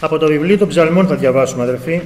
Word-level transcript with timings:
Από 0.00 0.18
το 0.18 0.26
βιβλίο 0.26 0.58
των 0.58 0.68
ψαλμών 0.68 1.06
θα 1.06 1.14
διαβάσουμε 1.14 1.62
αδερφοί. 1.62 2.02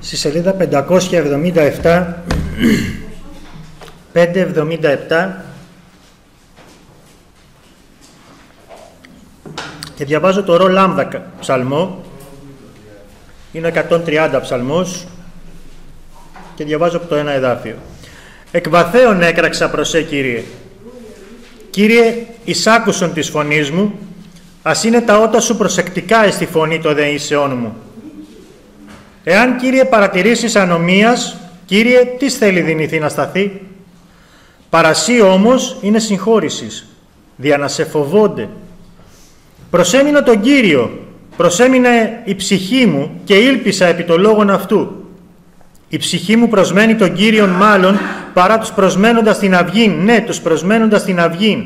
Στη 0.00 0.16
σελίδα 0.16 0.56
577 0.58 2.14
577 4.12 5.28
και 9.94 10.04
διαβάζω 10.04 10.42
το 10.42 10.56
ρο 10.56 10.68
λάμδα 10.68 11.30
ψαλμό 11.40 12.04
είναι 13.52 13.86
130 13.90 14.38
ψαλμός 14.42 15.06
και 16.58 16.64
διαβάζω 16.64 16.96
από 16.96 17.06
το 17.06 17.14
ένα 17.14 17.32
εδάφιο. 17.32 17.74
Εκ 18.50 18.68
βαθέων 18.68 19.22
έκραξα 19.22 19.70
προς 19.70 19.88
σε 19.88 20.02
Κύριε. 20.02 20.42
Κύριε, 21.70 22.26
εισάκουσον 22.44 23.12
της 23.12 23.28
φωνής 23.28 23.70
μου, 23.70 23.98
ας 24.62 24.84
είναι 24.84 25.00
τα 25.00 25.18
ότα 25.18 25.40
σου 25.40 25.56
προσεκτικά 25.56 26.26
εις 26.26 26.36
τη 26.36 26.46
φωνή 26.46 26.80
το 26.80 26.94
δεήσεών 26.94 27.56
μου. 27.56 27.76
Εάν, 29.24 29.56
Κύριε, 29.56 29.84
παρατηρήσεις 29.84 30.56
ανομίας, 30.56 31.36
Κύριε, 31.64 32.04
τις 32.18 32.34
θέλει 32.34 32.60
δυνηθεί 32.60 32.98
να 32.98 33.08
σταθεί. 33.08 33.60
Παρασύ 34.70 35.20
όμως 35.20 35.76
είναι 35.80 35.98
συγχώρησης, 35.98 36.86
δια 37.36 37.58
να 37.58 37.68
σε 37.68 37.84
φοβόνται. 37.84 38.48
Προσέμεινα 39.70 40.22
τον 40.22 40.40
Κύριο, 40.40 40.98
προσέμεινε 41.36 42.22
η 42.24 42.34
ψυχή 42.34 42.86
μου 42.86 43.20
και 43.24 43.34
ήλπισα 43.34 43.86
επί 43.86 44.04
το 44.04 44.18
λόγον 44.18 44.50
αυτού. 44.50 44.97
Η 45.88 45.96
ψυχή 45.96 46.36
μου 46.36 46.48
προσμένει 46.48 46.94
τον 46.94 47.12
Κύριον 47.12 47.48
μάλλον 47.48 47.98
παρά 48.34 48.58
τους 48.58 48.70
προσμένοντας 48.70 49.38
την 49.38 49.54
αυγήν, 49.54 49.92
ναι, 50.04 50.20
τους 50.20 50.40
προσμένοντας 50.40 51.04
την 51.04 51.20
αυγήν. 51.20 51.64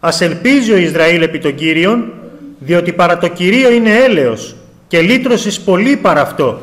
Ας 0.00 0.20
ελπίζει 0.20 0.72
ο 0.72 0.76
Ισραήλ 0.76 1.22
επί 1.22 1.38
τον 1.38 1.54
Κύριον, 1.54 2.12
διότι 2.58 2.92
παρά 2.92 3.18
το 3.18 3.28
Κυρίο 3.28 3.72
είναι 3.72 3.90
έλεος 3.90 4.56
και 4.88 5.00
λύτρωσης 5.00 5.60
πολύ 5.60 5.96
παρά 5.96 6.20
αυτό. 6.20 6.60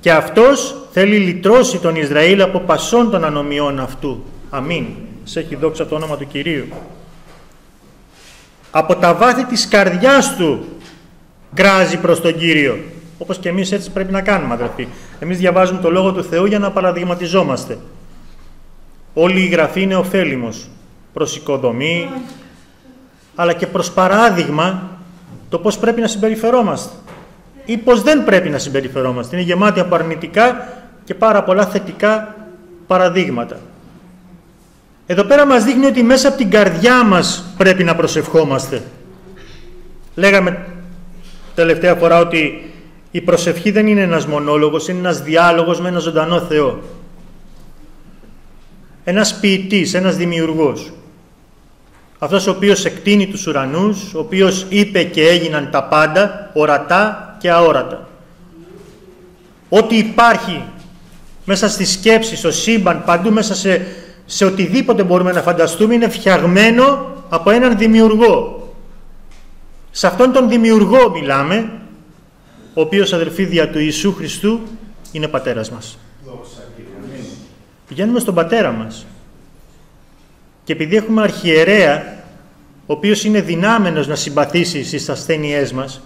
Και 0.00 0.12
αυτός 0.12 0.76
θέλει 0.92 1.16
λυτρώσει 1.16 1.78
τον 1.78 1.96
Ισραήλ 1.96 2.42
από 2.42 2.58
πασών 2.58 3.10
των 3.10 3.24
ανομιών 3.24 3.80
αυτού. 3.80 4.24
Αμήν. 4.50 4.84
Σε 5.24 5.40
έχει 5.40 5.56
δόξα 5.56 5.86
το 5.86 5.94
όνομα 5.94 6.16
του 6.16 6.26
Κυρίου. 6.26 6.66
Από 8.70 8.96
τα 8.96 9.14
βάθη 9.14 9.44
της 9.44 9.68
καρδιάς 9.68 10.36
του 10.36 10.66
γκράζει 11.54 11.96
προς 11.96 12.20
τον 12.20 12.38
Κύριο. 12.38 12.78
Όπως 13.22 13.38
και 13.38 13.48
εμείς 13.48 13.72
έτσι 13.72 13.90
πρέπει 13.90 14.12
να 14.12 14.20
κάνουμε 14.20 14.54
αδερφοί. 14.54 14.88
Εμείς 15.18 15.38
διαβάζουμε 15.38 15.80
το 15.80 15.90
Λόγο 15.90 16.12
του 16.12 16.24
Θεού 16.24 16.44
για 16.44 16.58
να 16.58 16.70
παραδειγματιζόμαστε. 16.70 17.78
Όλη 19.14 19.40
η 19.40 19.46
Γραφή 19.46 19.82
είναι 19.82 19.96
ωφέλιμος 19.96 20.68
προς 21.12 21.36
οικοδομή, 21.36 22.08
αλλά 23.34 23.52
και 23.52 23.66
προς 23.66 23.90
παράδειγμα 23.90 24.82
το 25.48 25.58
πώς 25.58 25.78
πρέπει 25.78 26.00
να 26.00 26.06
συμπεριφερόμαστε 26.06 26.92
ή 27.64 27.76
πώς 27.76 28.02
δεν 28.02 28.24
πρέπει 28.24 28.48
να 28.48 28.58
συμπεριφερόμαστε. 28.58 29.36
Είναι 29.36 29.44
γεμάτη 29.44 29.80
από 29.80 29.94
αρνητικά 29.94 30.68
και 31.04 31.14
πάρα 31.14 31.42
πολλά 31.42 31.66
θετικά 31.66 32.34
παραδείγματα. 32.86 33.56
Εδώ 35.06 35.24
πέρα 35.24 35.46
μας 35.46 35.64
δείχνει 35.64 35.86
ότι 35.86 36.02
μέσα 36.02 36.28
από 36.28 36.36
την 36.36 36.50
καρδιά 36.50 37.04
μας 37.04 37.44
πρέπει 37.56 37.84
να 37.84 37.96
προσευχόμαστε. 37.96 38.82
Λέγαμε 40.14 40.66
τελευταία 41.54 41.94
φορά 41.94 42.18
ότι 42.18 42.69
η 43.10 43.20
προσευχή 43.20 43.70
δεν 43.70 43.86
είναι 43.86 44.00
ένας 44.00 44.26
μονόλογος, 44.26 44.88
είναι 44.88 44.98
ένας 44.98 45.22
διάλογος 45.22 45.80
με 45.80 45.88
ένα 45.88 45.98
ζωντανό 45.98 46.40
Θεό. 46.40 46.80
Ένας 49.04 49.38
ποιητής, 49.40 49.94
ένας 49.94 50.16
δημιουργός. 50.16 50.92
Αυτός 52.18 52.46
ο 52.46 52.50
οποίος 52.50 52.84
εκτείνει 52.84 53.26
τους 53.26 53.46
ουρανούς, 53.46 54.14
ο 54.14 54.18
οποίος 54.18 54.66
είπε 54.68 55.02
και 55.02 55.28
έγιναν 55.28 55.68
τα 55.70 55.84
πάντα, 55.84 56.50
ορατά 56.54 57.36
και 57.40 57.50
αόρατα. 57.50 58.08
Ό,τι 59.68 59.96
υπάρχει 59.96 60.62
μέσα 61.44 61.68
στη 61.68 61.84
σκέψη, 61.84 62.36
στο 62.36 62.50
σύμπαν, 62.50 63.04
παντού 63.04 63.30
μέσα 63.32 63.54
σε, 63.54 63.86
σε 64.26 64.44
οτιδήποτε 64.44 65.02
μπορούμε 65.02 65.32
να 65.32 65.42
φανταστούμε, 65.42 65.94
είναι 65.94 66.08
φτιαγμένο 66.08 67.14
από 67.28 67.50
έναν 67.50 67.78
δημιουργό. 67.78 68.56
Σε 69.90 70.06
αυτόν 70.06 70.32
τον 70.32 70.48
δημιουργό 70.48 71.10
μιλάμε, 71.10 71.70
ο 72.80 72.82
οποίος 72.82 73.12
αδερφή 73.12 73.44
δια 73.44 73.70
του 73.70 73.78
Ιησού 73.78 74.14
Χριστού 74.14 74.60
είναι 75.12 75.28
πατέρας 75.28 75.70
μας. 75.70 75.98
Πηγαίνουμε 77.88 78.20
στον 78.20 78.34
πατέρα 78.34 78.70
μας. 78.70 79.06
Και 80.64 80.72
επειδή 80.72 80.96
έχουμε 80.96 81.22
αρχιερέα, 81.22 82.24
ο 82.86 82.92
οποίος 82.92 83.24
είναι 83.24 83.40
δυνάμενος 83.40 84.06
να 84.06 84.14
συμπαθήσει 84.14 84.84
στις 84.84 85.08
ασθένειές 85.08 85.72
μας, 85.72 86.00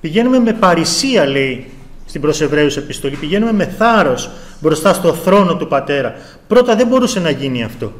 πηγαίνουμε 0.00 0.38
με 0.38 0.52
παρησία, 0.52 1.26
λέει 1.26 1.66
στην 2.06 2.20
προς 2.20 2.40
Εβραίους 2.40 2.76
επιστολή, 2.76 3.16
πηγαίνουμε 3.16 3.52
με 3.52 3.66
θάρρος 3.66 4.30
μπροστά 4.60 4.94
στο 4.94 5.14
θρόνο 5.14 5.56
του 5.56 5.68
Πατέρα. 5.68 6.14
Πρώτα 6.48 6.76
δεν 6.76 6.86
μπορούσε 6.86 7.20
να 7.20 7.30
γίνει 7.30 7.64
αυτό. 7.64 7.92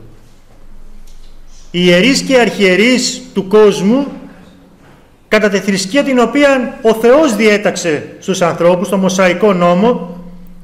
Οι 1.70 1.80
ιερείς 1.84 2.22
και 2.22 2.32
οι 2.32 2.38
αρχιερείς 2.38 3.22
του 3.34 3.46
κόσμου 3.46 4.06
κατά 5.28 5.48
τη 5.48 5.58
θρησκεία 5.58 6.02
την 6.02 6.18
οποία 6.18 6.78
ο 6.82 6.94
Θεός 6.94 7.36
διέταξε 7.36 8.08
στους 8.18 8.42
ανθρώπους, 8.42 8.88
το 8.88 8.96
Μωσαϊκό 8.96 9.52
νόμο, 9.52 10.20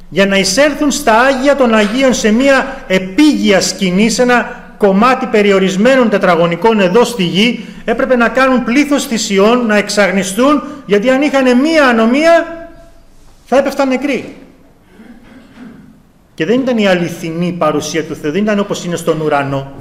για 0.08 0.26
να 0.26 0.36
εισέλθουν 0.36 0.90
στα 0.90 1.18
Άγια 1.18 1.56
των 1.56 1.74
Αγίων 1.74 2.14
σε 2.14 2.32
μια 2.32 2.84
επίγεια 2.86 3.60
σκηνή, 3.60 4.10
σε 4.10 4.22
ένα 4.22 4.60
κομμάτι 4.78 5.26
περιορισμένων 5.26 6.08
τετραγωνικών 6.08 6.80
εδώ 6.80 7.04
στη 7.04 7.22
γη, 7.22 7.64
έπρεπε 7.84 8.16
να 8.16 8.28
κάνουν 8.28 8.64
πλήθος 8.64 9.06
θυσιών, 9.06 9.66
να 9.66 9.76
εξαγνιστούν, 9.76 10.62
γιατί 10.86 11.10
αν 11.10 11.22
είχαν 11.22 11.60
μία 11.60 11.86
ανομία 11.86 12.68
θα 13.44 13.58
έπεφταν 13.58 13.88
νεκροί. 13.88 14.36
Και 16.34 16.46
δεν 16.46 16.60
ήταν 16.60 16.78
η 16.78 16.86
αληθινή 16.86 17.52
παρουσία 17.52 18.04
του 18.04 18.14
Θεού, 18.14 18.32
δεν 18.32 18.42
ήταν 18.42 18.58
όπως 18.58 18.84
είναι 18.84 18.96
στον 18.96 19.20
ουρανό. 19.20 19.72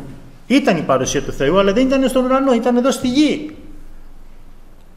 Ήταν 0.47 0.77
η 0.77 0.81
παρουσία 0.81 1.21
του 1.21 1.31
Θεού, 1.31 1.59
αλλά 1.59 1.73
δεν 1.73 1.85
ήταν 1.85 2.09
στον 2.09 2.25
ουρανό, 2.25 2.53
ήταν 2.53 2.77
εδώ 2.77 2.91
στη 2.91 3.07
γη. 3.07 3.55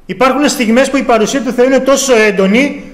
Υπάρχουν 0.07 0.49
στιγμές 0.49 0.91
που 0.91 0.97
η 0.97 1.03
παρουσία 1.03 1.43
του 1.43 1.53
Θεού 1.53 1.65
είναι 1.65 1.81
τόσο 1.81 2.15
έντονη 2.17 2.85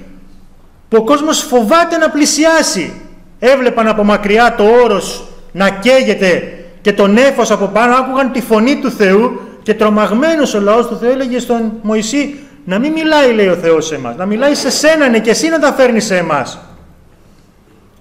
που 0.89 0.97
ο 0.97 1.05
κόσμος 1.05 1.43
φοβάται 1.43 1.97
να 1.97 2.11
πλησιάσει. 2.11 2.93
Έβλεπαν 3.39 3.89
από 3.89 4.05
μακριά 4.05 4.55
το 4.55 4.65
όρος 4.65 5.25
να 5.53 5.71
καίγεται 5.71 6.59
και 6.81 6.93
το 6.93 7.07
νέφος 7.07 7.51
από 7.51 7.67
πάνω, 7.67 7.95
άκουγαν 7.95 8.33
τη 8.33 8.41
φωνή 8.41 8.77
του 8.77 8.91
Θεού 8.91 9.41
και 9.63 9.75
τρομαγμένος 9.75 10.55
ο 10.55 10.61
λαός 10.61 10.87
του 10.87 10.97
Θεού 10.97 11.11
έλεγε 11.11 11.39
στον 11.39 11.73
Μωυσή 11.83 12.39
να 12.65 12.79
μην 12.79 12.93
μιλάει 12.93 13.33
λέει 13.33 13.49
ο 13.49 13.55
Θεός 13.55 13.87
σε 13.87 13.95
εμάς, 13.95 14.17
να 14.17 14.27
μιλάει 14.27 14.55
σε 14.55 14.71
σένα 14.71 15.09
ναι, 15.09 15.21
και 15.21 15.31
εσύ 15.31 15.49
να 15.49 15.59
τα 15.59 15.73
φέρνεις 15.73 16.05
σε 16.05 16.17
εμάς. 16.17 16.59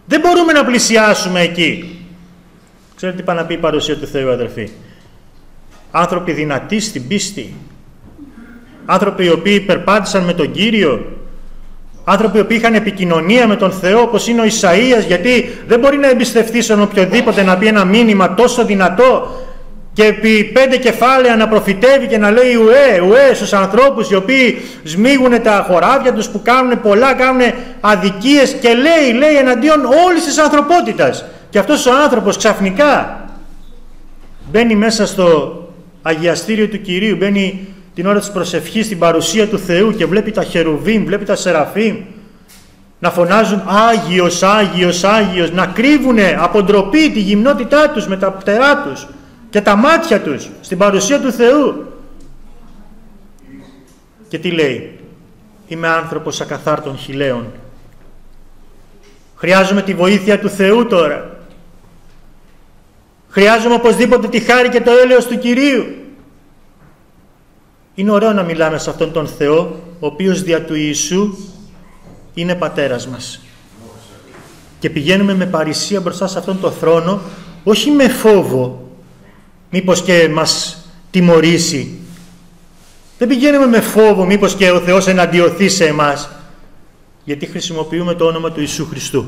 Δεν 0.06 0.20
μπορούμε 0.20 0.54
να 0.54 0.66
πλησιάσουμε 0.66 1.42
εκεί. 1.42 2.00
Ξέρετε 2.96 3.18
τι 3.18 3.24
πάει 3.24 3.36
να 3.36 3.46
πει 3.46 3.54
η 3.54 3.58
παρουσία 3.58 3.98
του 3.98 4.08
Θεού 4.08 4.32
αδερφοί. 4.32 4.70
Άνθρωποι 5.92 6.32
δυνατοί 6.32 6.80
στην 6.80 7.08
πίστη, 7.08 7.54
άνθρωποι 8.92 9.26
οι 9.26 9.30
οποίοι 9.30 9.60
περπάτησαν 9.60 10.24
με 10.24 10.34
τον 10.34 10.52
Κύριο, 10.52 11.06
άνθρωποι 12.04 12.38
οι 12.38 12.42
οποίοι 12.42 12.58
είχαν 12.60 12.74
επικοινωνία 12.74 13.48
με 13.48 13.56
τον 13.56 13.72
Θεό 13.72 14.02
όπως 14.02 14.28
είναι 14.28 14.42
ο 14.42 14.44
Ισαΐας 14.44 15.06
γιατί 15.08 15.58
δεν 15.68 15.80
μπορεί 15.80 15.98
να 15.98 16.10
εμπιστευτείς 16.10 16.66
στον 16.66 16.82
οποιοδήποτε 16.82 17.44
να 17.44 17.58
πει 17.58 17.68
ένα 17.68 17.86
μήνυμα 17.86 18.34
τόσο 18.34 18.66
δυνατό 18.66 19.42
και 19.94 20.04
επί 20.06 20.44
πέντε 20.44 20.78
κεφάλαια 20.78 21.36
να 21.36 21.48
προφητεύει 21.48 22.08
και 22.08 22.18
να 22.18 22.32
λέει 22.32 22.56
ουέ, 22.56 23.02
ουέ 23.08 23.34
στους 23.34 23.54
ανθρώπους 23.54 24.10
οι 24.10 24.16
οποίοι 24.16 24.62
σμίγουν 24.84 25.42
τα 25.42 25.66
χωράβια 25.70 26.14
τους 26.14 26.30
που 26.30 26.42
κάνουν 26.42 26.82
πολλά, 26.82 27.14
κάνουν 27.14 27.42
αδικίες 27.80 28.56
και 28.62 28.74
λέει, 28.74 29.18
λέει 29.18 29.36
εναντίον 29.36 29.86
όλης 30.06 30.24
της 30.26 30.38
ανθρωπότητας. 30.38 31.26
Και 31.50 31.60
αυτός 31.60 31.86
ο 31.86 31.92
άνθρωπος 32.04 32.38
ξαφνικά 32.38 33.20
μπαίνει 34.52 34.76
μέσα 34.76 35.08
στο 35.08 35.58
αγιαστήριο 36.02 36.68
του 36.68 36.82
Κυρίου, 36.82 37.16
μπαίνει 37.16 37.68
την 38.00 38.08
ώρα 38.08 38.20
της 38.20 38.32
προσευχής 38.32 38.86
στην 38.86 39.00
παρουσία 39.00 39.48
του 39.48 39.60
Θεού 39.60 39.96
και 39.96 40.06
βλέπει 40.06 40.32
τα 40.32 40.44
χερουβίμ, 40.44 41.06
βλέπει 41.06 41.26
τα 41.26 41.36
σεραφίμ 41.36 41.98
να 43.00 43.12
φωνάζουν 43.12 43.62
Άγιος, 43.66 44.44
Άγιος, 44.44 45.04
Άγιος, 45.04 45.52
να 45.52 45.66
κρύβουνε 45.66 46.38
από 46.40 46.64
ντροπή 46.64 47.12
τη 47.12 47.20
γυμνότητά 47.20 47.90
τους 47.90 48.08
με 48.08 48.18
τα 48.18 48.32
πτερά 48.32 48.84
τους 48.84 49.08
και 49.50 49.62
τα 49.62 49.76
μάτια 49.76 50.22
τους 50.22 50.50
στην 50.62 50.78
παρουσία 50.78 51.20
του 51.20 51.32
Θεού. 51.32 51.94
Και 54.28 54.40
τι 54.40 54.52
λέει, 54.52 55.00
είμαι 55.68 55.88
άνθρωπος 55.88 56.42
ακαθάρτων 56.42 56.98
χιλέων. 56.98 57.46
Χρειάζομαι 59.36 59.82
τη 59.82 59.94
βοήθεια 59.94 60.40
του 60.40 60.50
Θεού 60.50 60.86
τώρα. 60.86 61.38
Χρειάζομαι 63.30 63.74
οπωσδήποτε 63.74 64.28
τη 64.28 64.40
χάρη 64.40 64.70
και 64.70 64.82
το 64.82 64.92
έλεος 65.04 65.26
του 65.26 65.38
Κυρίου. 65.38 65.86
Είναι 67.96 68.12
ωραίο 68.12 68.34
να 68.34 68.44
μιλάμε 68.44 68.78
σε 68.78 68.90
αυτόν 68.90 69.12
τον 69.12 69.28
Θεό, 69.28 69.80
ο 70.00 70.06
οποίος 70.06 70.44
δια 70.44 70.66
του 70.66 70.76
Ιησού 70.76 71.38
είναι 72.34 72.56
πατέρας 72.56 73.08
μας. 73.08 73.42
και 74.80 74.90
πηγαίνουμε 74.90 75.36
με 75.36 75.46
παρησία 75.46 76.02
μπροστά 76.02 76.28
σε 76.28 76.38
αυτόν 76.38 76.60
τον 76.60 76.72
θρόνο, 76.72 77.22
όχι 77.64 77.92
με 77.92 78.10
φόβο, 78.10 78.90
μήπως 79.70 80.02
και 80.02 80.30
μας 80.34 80.84
τιμωρήσει. 81.12 82.00
Δεν 83.18 83.28
πηγαίνουμε 83.28 83.66
με 83.66 83.82
φόβο, 83.82 84.26
μήπως 84.26 84.56
και 84.56 84.72
ο 84.72 84.80
Θεός 84.80 85.08
εναντιωθεί 85.08 85.70
σε 85.70 85.86
εμάς, 85.86 86.30
γιατί 87.24 87.46
χρησιμοποιούμε 87.46 88.14
το 88.14 88.26
όνομα 88.26 88.52
του 88.52 88.60
Ιησού 88.60 88.86
Χριστού. 88.86 89.26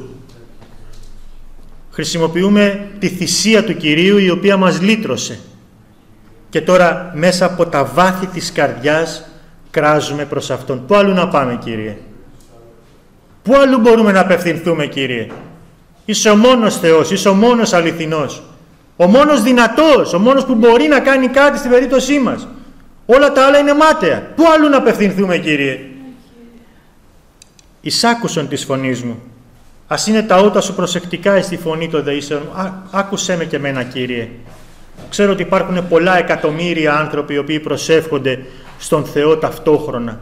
Χρησιμοποιούμε 1.91 2.89
τη 2.99 3.07
θυσία 3.07 3.63
του 3.63 3.77
Κυρίου 3.77 4.17
η 4.17 4.29
οποία 4.29 4.57
μας 4.57 4.81
λύτρωσε. 4.81 5.39
Και 6.51 6.61
τώρα 6.61 7.11
μέσα 7.15 7.45
από 7.45 7.65
τα 7.65 7.85
βάθη 7.85 8.25
της 8.25 8.51
καρδιάς 8.51 9.25
κράζουμε 9.69 10.25
προς 10.25 10.49
Αυτόν. 10.51 10.85
Πού 10.85 10.95
αλλού 10.95 11.13
να 11.13 11.27
πάμε 11.27 11.59
Κύριε; 11.63 11.97
Πού 13.43 13.55
αλλού 13.55 13.79
μπορούμε 13.79 14.11
να 14.11 14.19
απευθυνθούμε 14.19 14.85
Κύριε; 14.85 15.27
Είσαι 16.05 16.29
ο 16.29 16.35
μόνος 16.35 16.77
Θεός, 16.77 17.11
είσαι 17.11 17.29
ο 17.29 17.33
μόνος 17.33 17.73
αληθινός. 17.73 18.43
Ο 18.95 19.07
μόνος 19.07 19.41
δυνατός, 19.41 20.13
ο 20.13 20.19
μόνος 20.19 20.45
που 20.45 20.55
μπορεί 20.55 20.87
να 20.87 20.99
κάνει 20.99 21.27
κάτι 21.27 21.57
στην 21.57 21.69
περίπτωσή 21.69 22.19
μας. 22.19 22.47
Όλα 23.05 23.31
τα 23.31 23.45
άλλα 23.45 23.57
είναι 23.57 23.73
μάταια. 23.73 24.31
Πού 24.35 24.43
αλλού 24.55 24.69
να 24.69 24.77
απευθυνθούμε 24.77 25.37
Κύριε; 25.37 25.79
Εισάκουσον 27.81 28.47
της 28.47 28.65
φωνής 28.65 29.03
μου. 29.03 29.21
Ας 29.87 30.07
είναι 30.07 30.21
τα 30.21 30.37
ότα 30.37 30.61
σου 30.61 30.75
προσεκτικά 30.75 31.41
στη 31.41 31.57
φωνή 31.57 31.89
των 31.89 32.03
δεήσεων. 32.03 32.41
Άκουσέ 32.91 33.37
με 33.37 33.45
και 33.45 33.59
μένα 33.59 33.83
Κύριε. 33.83 34.29
Ξέρω 35.11 35.31
ότι 35.31 35.41
υπάρχουν 35.41 35.87
πολλά 35.87 36.17
εκατομμύρια 36.17 36.93
άνθρωποι 36.93 37.33
οι 37.33 37.37
οποίοι 37.37 37.59
προσεύχονται 37.59 38.45
στον 38.77 39.05
Θεό 39.05 39.37
ταυτόχρονα. 39.37 40.19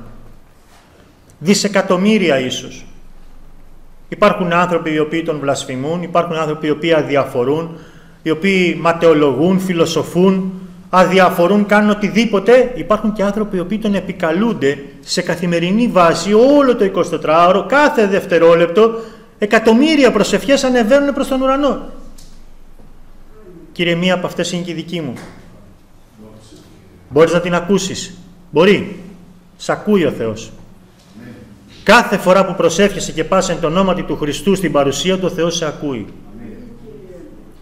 Δισεκατομμύρια 1.40 2.40
ίσως. 2.40 2.86
Υπάρχουν 4.10 4.54
άνθρωποι 4.54 4.94
οι 4.94 5.00
οποίοι 5.00 5.24
τον 5.24 5.40
βλασφημούν, 5.40 6.04
υπάρχουν 6.04 6.36
άνθρωποι 6.36 6.68
οι 6.68 6.70
οποίοι 6.70 6.94
αδιαφορούν, 6.94 7.78
οι 8.22 8.30
οποίοι 8.30 8.78
ματαιολογούν, 8.82 9.60
φιλοσοφούν, 9.60 10.54
αδιαφορούν, 10.90 11.66
κάνουν 11.66 11.90
οτιδήποτε. 11.90 12.72
Υπάρχουν 12.76 13.14
και 13.14 13.24
άνθρωποι 13.24 13.58
οι 13.58 13.60
οποίοι 13.60 13.78
τον 13.78 13.96
επικαλούνται 13.96 14.78
σε 15.00 15.22
καθημερινή 15.22 15.88
βάση 15.88 16.34
όλο 16.34 16.76
το 16.76 16.92
24ωρο, 17.26 17.66
κάθε 17.68 18.08
δευτερόλεπτο, 18.08 18.92
εκατομμύρια 19.40 20.12
προσευχές 20.12 20.64
ανεβαίνουν 20.64 21.14
προς 21.14 21.28
τον 21.28 21.42
ουρανό. 21.42 21.98
Κύριε, 23.80 23.96
μία 23.96 24.14
από 24.14 24.28
αυτές 24.28 24.52
είναι 24.52 24.64
και 24.64 24.72
η 24.72 24.74
δική 24.74 25.02
μου. 25.02 25.14
Μπορείς 27.10 27.34
να 27.34 27.40
την 27.42 27.56
ακούσεις. 27.56 28.18
Μπορεί. 28.52 29.00
Σ' 29.58 29.70
ακούει 29.70 30.06
ο 30.06 30.12
Θεός. 30.12 30.52
Κάθε 31.84 32.18
φορά 32.18 32.46
που 32.46 32.56
προσεύχεσαι 32.56 33.12
και 33.12 33.24
πας 33.24 33.50
εν 33.50 33.60
το 33.60 33.68
όνομα 33.68 33.96
του 33.96 34.18
Χριστού 34.18 34.56
στην 34.56 34.72
παρουσία 34.72 35.18
του, 35.18 35.26
ο 35.26 35.30
Θεός 35.30 35.56
σε 35.56 35.66
ακούει. 35.66 36.08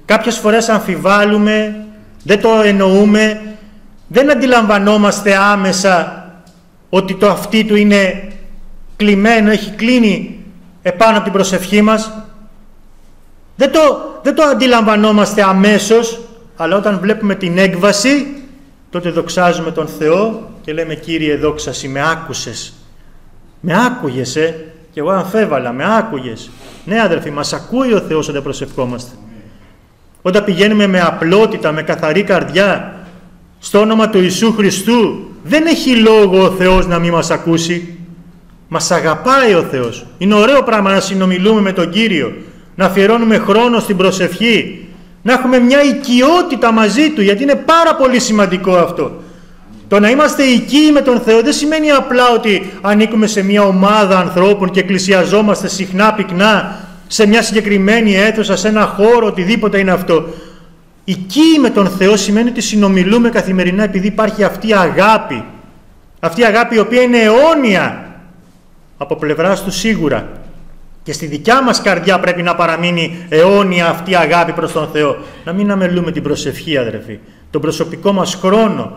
Κάποιες 0.05 0.37
φορές 0.37 0.69
αμφιβάλλουμε, 0.69 1.85
δεν 2.23 2.41
το 2.41 2.49
εννοούμε, 2.63 3.55
δεν 4.07 4.31
αντιλαμβανόμαστε 4.31 5.35
άμεσα 5.35 6.25
ότι 6.89 7.15
το 7.15 7.29
αυτί 7.29 7.65
του 7.65 7.75
είναι 7.75 8.31
κλειμένο, 8.95 9.51
έχει 9.51 9.71
κλείνει 9.71 10.43
επάνω 10.81 11.15
από 11.15 11.23
την 11.23 11.33
προσευχή 11.33 11.81
μας. 11.81 12.11
Δεν 13.55 13.71
το, 13.71 13.79
δεν 14.27 14.35
το 14.35 14.43
αντιλαμβανόμαστε 14.43 15.43
αμέσως, 15.43 16.19
αλλά 16.55 16.77
όταν 16.77 16.99
βλέπουμε 16.99 17.35
την 17.35 17.57
έκβαση, 17.57 18.27
τότε 18.89 19.09
δοξάζουμε 19.09 19.71
τον 19.71 19.87
Θεό 19.87 20.49
και 20.61 20.73
λέμε 20.73 20.95
Κύριε 20.95 21.35
δόξαση, 21.35 21.87
με 21.87 22.09
άκουσες. 22.09 22.73
Με 23.59 23.85
άκουγες, 23.85 24.35
ε; 24.35 24.65
Και 24.91 24.99
εγώ 24.99 25.09
αμφέβαλα, 25.09 25.71
με 25.71 25.97
άκουγες. 25.97 26.49
Ναι 26.85 27.01
αδερφοί, 27.01 27.31
μας 27.31 27.53
ακούει 27.53 27.93
ο 27.93 27.99
Θεός 27.99 28.29
όταν 28.29 28.43
προσευχόμαστε. 28.43 29.11
Όταν 30.21 30.43
πηγαίνουμε 30.43 30.87
με 30.87 31.01
απλότητα, 31.01 31.71
με 31.71 31.81
καθαρή 31.81 32.23
καρδιά, 32.23 32.95
στο 33.59 33.79
όνομα 33.79 34.09
του 34.09 34.19
Ιησού 34.21 34.53
Χριστού, 34.53 35.31
δεν 35.43 35.65
έχει 35.65 35.95
λόγο 35.95 36.43
ο 36.43 36.49
Θεός 36.49 36.87
να 36.87 36.99
μην 36.99 37.11
μας 37.11 37.31
ακούσει. 37.31 37.97
Μας 38.67 38.91
αγαπάει 38.91 39.53
ο 39.53 39.61
Θεός. 39.61 40.05
Είναι 40.17 40.33
ωραίο 40.33 40.63
πράγμα 40.63 40.91
να 40.91 40.99
συνομιλούμε 40.99 41.61
με 41.61 41.71
τον 41.71 41.89
Κύριο, 41.89 42.33
να 42.77 42.85
αφιερώνουμε 42.85 43.37
χρόνο 43.37 43.79
στην 43.79 43.97
προσευχή, 43.97 44.87
να 45.21 45.33
έχουμε 45.33 45.59
μια 45.59 45.83
οικειότητα 45.83 46.71
μαζί 46.71 47.09
Του, 47.09 47.21
γιατί 47.21 47.43
είναι 47.43 47.55
πάρα 47.55 47.95
πολύ 47.95 48.19
σημαντικό 48.19 48.75
αυτό. 48.75 49.11
Το 49.87 49.99
να 49.99 50.09
είμαστε 50.09 50.43
οικοί 50.43 50.91
με 50.93 51.01
τον 51.01 51.19
Θεό 51.19 51.41
δεν 51.41 51.53
σημαίνει 51.53 51.91
απλά 51.91 52.29
ότι 52.29 52.71
ανήκουμε 52.81 53.27
σε 53.27 53.43
μια 53.43 53.63
ομάδα 53.63 54.19
ανθρώπων 54.19 54.71
και 54.71 54.79
εκκλησιαζόμαστε 54.79 55.67
συχνά 55.67 56.13
πυκνά 56.13 56.79
σε 57.07 57.27
μια 57.27 57.41
συγκεκριμένη 57.41 58.15
αίθουσα, 58.15 58.55
σε 58.55 58.67
ένα 58.67 58.81
χώρο, 58.81 59.27
οτιδήποτε 59.27 59.79
είναι 59.79 59.91
αυτό. 59.91 60.25
Οικοί 61.03 61.59
με 61.61 61.69
τον 61.69 61.87
Θεό 61.87 62.15
σημαίνει 62.15 62.49
ότι 62.49 62.61
συνομιλούμε 62.61 63.29
καθημερινά 63.29 63.83
επειδή 63.83 64.07
υπάρχει 64.07 64.43
αυτή 64.43 64.67
η 64.67 64.73
αγάπη. 64.73 65.43
Αυτή 66.19 66.41
η 66.41 66.45
αγάπη 66.45 66.75
η 66.75 66.79
οποία 66.79 67.01
είναι 67.01 67.17
αιώνια 67.17 68.05
από 68.97 69.15
πλευράς 69.15 69.63
του 69.63 69.71
σίγουρα. 69.71 70.29
Και 71.07 71.13
στη 71.13 71.25
δικιά 71.25 71.63
μας 71.63 71.81
καρδιά 71.81 72.19
πρέπει 72.19 72.41
να 72.41 72.55
παραμείνει 72.55 73.25
αιώνια 73.29 73.89
αυτή 73.89 74.11
η 74.11 74.15
αγάπη 74.15 74.51
προς 74.51 74.71
τον 74.71 74.87
Θεό. 74.93 75.17
Να 75.45 75.53
μην 75.53 75.71
αμελούμε 75.71 76.11
την 76.11 76.23
προσευχή 76.23 76.77
αδερφοί. 76.77 77.19
Τον 77.51 77.61
προσωπικό 77.61 78.11
μας 78.11 78.35
χρόνο. 78.35 78.91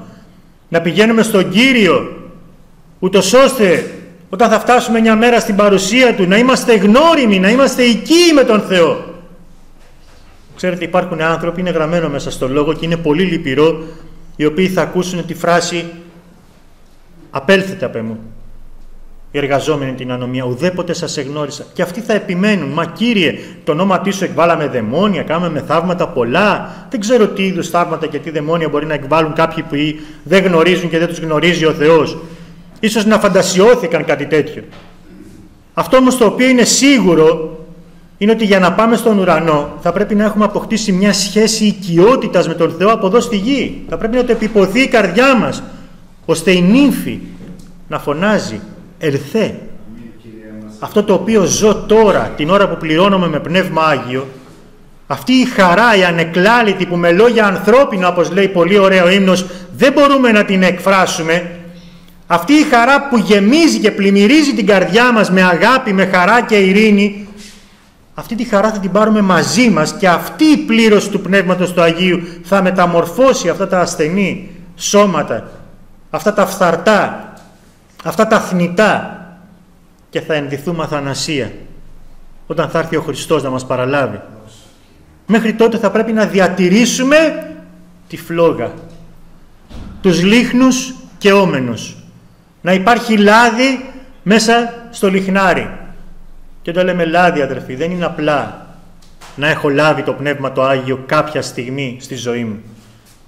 Να 0.69 0.81
πηγαίνουμε 0.81 1.23
στον 1.23 1.51
Κύριο 1.51 2.17
ούτως 2.99 3.33
ώστε 3.33 3.91
όταν 4.29 4.51
θα 4.51 4.61
φτάσουμε 4.61 5.01
μια 5.01 5.17
μέρα 5.17 5.41
στην 5.41 5.57
παρουσία 5.57 6.15
Του 6.15 6.27
να 6.27 6.39
είμαστε 6.39 6.77
γνώριμοι, 6.77 7.39
να 7.39 7.51
είμαστε 7.51 7.83
οικοί 7.83 8.33
με 8.35 8.45
τον 8.45 8.61
Θεό. 8.61 9.05
Ξέρετε 10.57 10.85
υπάρχουν 10.85 11.21
άνθρωποι, 11.21 11.61
είναι 11.61 11.71
γραμμένο 11.71 12.09
μέσα 12.09 12.31
στο 12.31 12.49
λόγο 12.49 12.73
και 12.73 12.85
είναι 12.85 12.97
πολύ 12.97 13.23
λυπηρό 13.23 13.85
οι 14.37 14.45
οποίοι 14.45 14.69
θα 14.69 14.83
ακούσουν 14.83 15.27
τη 15.27 15.35
φράση 15.35 15.85
«Απέλθετε 17.31 17.85
απ' 17.85 17.97
μου» 17.97 18.19
οι 18.19 18.40
εργαζόμενοι 19.39 19.93
την 19.93 20.13
ανομία, 20.13 20.45
ουδέποτε 20.45 20.93
σας 20.93 21.17
εγνώρισα. 21.17 21.65
Και 21.73 21.83
αυτοί 21.83 22.01
θα 22.01 22.13
επιμένουν, 22.13 22.71
μα 22.73 22.87
κύριε, 22.87 23.39
το 23.65 23.73
όνομα 23.73 24.03
σου 24.11 24.25
εκβάλαμε 24.25 24.67
δαιμόνια, 24.67 25.23
κάναμε 25.23 25.61
θαύματα 25.67 26.09
πολλά. 26.09 26.71
Δεν 26.91 27.01
ξέρω 27.01 27.27
τι 27.27 27.43
είδους 27.43 27.69
θαύματα 27.69 28.07
και 28.07 28.19
τι 28.19 28.31
δαιμόνια 28.31 28.69
μπορεί 28.69 28.87
να 28.87 28.95
εκβάλουν 28.95 29.33
κάποιοι 29.33 29.63
που 29.63 30.01
δεν 30.23 30.45
γνωρίζουν 30.45 30.91
και 30.91 30.99
δεν 30.99 31.09
τους 31.09 31.19
γνωρίζει 31.19 31.65
ο 31.65 31.73
Θεός. 31.73 32.19
Ίσως 32.81 33.05
να 33.05 33.19
φαντασιώθηκαν 33.19 34.05
κάτι 34.05 34.27
τέτοιο. 34.27 34.63
Αυτό 35.75 35.97
όμως 35.97 36.17
το 36.17 36.25
οποίο 36.25 36.49
είναι 36.49 36.65
σίγουρο 36.65 37.59
είναι 38.19 38.33
ότι 38.33 38.45
για 38.45 38.59
να 38.59 38.73
πάμε 38.73 38.97
στον 38.97 39.19
ουρανό 39.19 39.77
θα 39.81 39.93
πρέπει 39.93 40.15
να 40.15 40.25
έχουμε 40.25 40.45
αποκτήσει 40.45 40.93
μια 40.93 41.13
σχέση 41.13 41.65
οικειότητας 41.65 42.49
με 42.49 42.55
τον 42.55 42.75
Θεό 42.79 42.93
από 42.93 43.07
εδώ 43.07 43.21
στη 43.21 43.37
γη. 43.37 43.85
Θα 43.89 43.97
πρέπει 43.97 44.17
να 44.17 44.25
το 44.25 44.33
επιποθεί 44.33 44.81
η 44.81 44.89
καρδιά 44.89 45.37
μας, 45.37 45.63
ώστε 46.27 46.51
η 46.51 46.61
νύμφη 46.61 47.19
να 47.89 47.99
φωνάζει 47.99 48.61
«Ερθέ». 49.03 49.55
Αυτό 50.79 51.03
το 51.03 51.13
οποίο 51.13 51.45
ζω 51.45 51.75
τώρα, 51.75 52.33
την 52.37 52.51
ώρα 52.51 52.69
που 52.69 52.77
πληρώνομαι 52.77 53.29
με 53.29 53.41
Πνεύμα 53.41 53.83
Άγιο, 53.83 54.29
αυτή 55.07 55.33
η 55.33 55.45
χαρά, 55.45 55.97
η 55.97 56.05
ανεκλάλητη 56.05 56.87
που 56.87 56.97
με 56.97 57.13
λόγια 57.13 57.47
ανθρώπινα, 57.47 58.09
όπως 58.09 58.31
λέει 58.31 58.49
πολύ 58.49 58.79
ωραίο 58.79 59.11
ύμνος, 59.11 59.47
δεν 59.77 59.93
μπορούμε 59.93 60.33
να 60.33 60.45
την 60.45 60.63
εκφράσουμε, 60.63 61.51
αυτή 62.27 62.53
η 62.53 62.63
χαρά 62.63 63.09
που 63.09 63.19
γεμίζει 63.19 63.79
και 63.79 63.91
πλημμυρίζει 63.91 64.55
την 64.55 64.67
καρδιά 64.67 65.13
μας 65.13 65.31
με 65.31 65.43
αγάπη, 65.43 65.93
με 65.93 66.07
χαρά 66.07 66.43
και 66.43 66.57
ειρήνη, 66.57 67.29
αυτή 68.15 68.35
τη 68.35 68.45
χαρά 68.45 68.71
θα 68.71 68.79
την 68.79 68.91
πάρουμε 68.91 69.21
μαζί 69.21 69.71
μας 69.71 69.97
και 69.97 70.09
αυτή 70.09 70.45
η 70.45 70.57
πλήρωση 70.57 71.11
του 71.11 71.21
Πνεύματος 71.21 71.73
του 71.73 71.81
Αγίου 71.81 72.23
θα 72.43 72.63
μεταμορφώσει 72.63 73.49
αυτά 73.49 73.69
τα 73.69 73.81
ασθενή 73.81 74.51
σώματα, 74.77 75.51
αυτά 76.11 76.33
τα 76.33 76.47
φθαρτά, 76.47 77.30
αυτά 78.05 78.27
τα 78.27 78.41
θνητά 78.41 79.25
και 80.11 80.21
θα 80.21 80.35
ενδυθούμε 80.35 80.83
αθανασία 80.83 81.53
όταν 82.47 82.69
θα 82.69 82.79
έρθει 82.79 82.97
ο 82.97 83.01
Χριστός 83.01 83.43
να 83.43 83.51
μας 83.51 83.67
παραλάβει. 83.67 84.21
Μέχρι 85.27 85.55
τότε 85.55 85.79
θα 85.79 85.91
πρέπει 85.91 86.13
να 86.13 86.27
διατηρήσουμε 86.27 87.51
τη 88.09 88.17
φλόγα, 88.17 88.73
τους 90.01 90.23
λίχνους 90.23 90.95
και 91.19 91.33
όμενους. 91.33 91.97
Να 92.61 92.73
υπάρχει 92.73 93.17
λάδι 93.17 93.93
μέσα 94.23 94.75
στο 94.91 95.09
λιχνάρι. 95.09 95.71
Και 96.63 96.73
το 96.73 96.85
λέμε 96.85 97.05
λάδι 97.05 97.43
αδερφοί, 97.43 97.75
δεν 97.75 97.91
είναι 97.91 98.05
απλά 98.05 98.67
να 99.37 99.49
έχω 99.49 99.69
λάβει 99.69 100.03
το 100.03 100.13
Πνεύμα 100.13 100.53
το 100.53 100.63
Άγιο 100.63 101.03
κάποια 101.07 101.43
στιγμή 101.43 101.97
στη 102.01 102.15
ζωή 102.15 102.45
μου. 102.45 102.61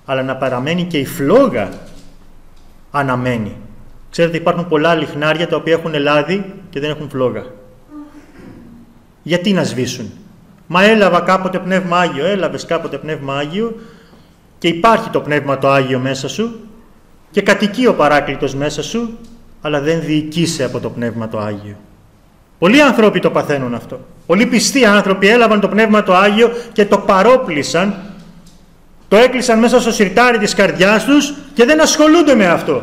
Αλλά 0.04 0.22
να 0.22 0.36
παραμένει 0.36 0.84
και 0.84 0.98
η 0.98 1.06
φλόγα 1.06 1.68
αναμένει. 2.90 3.56
Ξέρετε 4.12 4.36
υπάρχουν 4.36 4.68
πολλά 4.68 4.94
λιχνάρια 4.94 5.48
τα 5.48 5.56
οποία 5.56 5.72
έχουν 5.72 5.94
λάδι 5.94 6.52
και 6.70 6.80
δεν 6.80 6.90
έχουν 6.90 7.08
φλόγα. 7.08 7.44
Γιατί 9.22 9.52
να 9.52 9.64
σβήσουν; 9.64 10.10
Μα 10.66 10.84
έλαβα 10.84 11.20
κάποτε 11.20 11.58
Πνεύμα 11.58 11.98
Άγιο, 11.98 12.26
έλαβες 12.26 12.64
κάποτε 12.64 12.98
Πνεύμα 12.98 13.36
Άγιο 13.36 13.80
και 14.58 14.68
υπάρχει 14.68 15.10
το 15.10 15.20
Πνεύμα 15.20 15.58
το 15.58 15.70
Άγιο 15.70 15.98
μέσα 15.98 16.28
σου 16.28 16.60
και 17.30 17.42
κατοικεί 17.42 17.86
ο 17.86 17.94
Παράκλητος 17.94 18.54
μέσα 18.54 18.82
σου 18.82 19.18
αλλά 19.60 19.80
δεν 19.80 20.00
διοικείσαι 20.00 20.64
από 20.64 20.80
το 20.80 20.90
Πνεύμα 20.90 21.28
το 21.28 21.38
Άγιο. 21.38 21.76
Πολλοί 22.58 22.82
άνθρωποι 22.82 23.20
το 23.20 23.30
παθαίνουν 23.30 23.74
αυτό. 23.74 24.00
Πολλοί 24.26 24.46
πιστοί 24.46 24.84
άνθρωποι 24.84 25.28
έλαβαν 25.28 25.60
το 25.60 25.68
Πνεύμα 25.68 26.02
το 26.02 26.14
Άγιο 26.14 26.50
και 26.72 26.86
το 26.86 26.98
παρόπλησαν, 26.98 27.94
το 29.08 29.16
έκλεισαν 29.16 29.58
μέσα 29.58 29.80
στο 29.80 29.92
σιρτάρι 29.92 30.38
της 30.38 30.54
καρδιάς 30.54 31.04
τους 31.04 31.34
και 31.54 31.64
δεν 31.64 31.80
ασχολούνται 31.80 32.34
με 32.34 32.46
αυτό. 32.46 32.82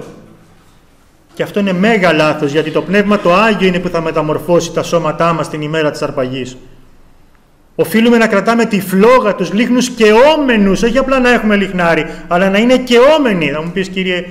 Και 1.40 1.46
αυτό 1.46 1.60
είναι 1.60 1.74
μέγα 1.74 2.14
λάθος, 2.14 2.52
γιατί 2.52 2.72
το 2.72 2.82
Πνεύμα 2.82 3.20
το 3.20 3.34
Άγιο 3.34 3.68
είναι 3.68 3.80
που 3.80 3.90
θα 3.90 4.02
μεταμορφώσει 4.02 4.72
τα 4.72 4.84
σώματά 4.84 5.34
μας 5.34 5.50
την 5.50 5.62
ημέρα 5.62 5.92
της 5.92 6.02
αρπαγής. 6.02 6.58
Οφείλουμε 7.76 8.18
να 8.18 8.28
κρατάμε 8.28 8.66
τη 8.66 8.82
φλόγα, 8.82 9.36
τους 9.36 9.54
λίχνους 9.54 9.90
και 9.90 10.06
όμενους, 10.38 10.84
όχι 10.84 10.98
απλά 10.98 11.20
να 11.20 11.30
έχουμε 11.30 11.56
λιχνάρι, 11.56 12.06
αλλά 12.28 12.50
να 12.50 12.58
είναι 12.58 12.78
και 12.78 12.98
όμενοι. 13.18 13.50
Θα 13.50 13.64
μου 13.64 13.72
πεις 13.72 13.90
κύριε, 13.90 14.28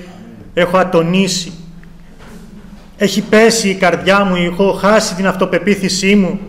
έχω 0.54 0.76
ατονίσει. 0.76 1.52
Έχει 2.96 3.22
πέσει 3.22 3.68
η 3.68 3.74
καρδιά 3.74 4.24
μου, 4.24 4.34
έχω 4.36 4.72
χάσει 4.72 5.14
την 5.14 5.26
αυτοπεποίθησή 5.26 6.14
μου. 6.14 6.40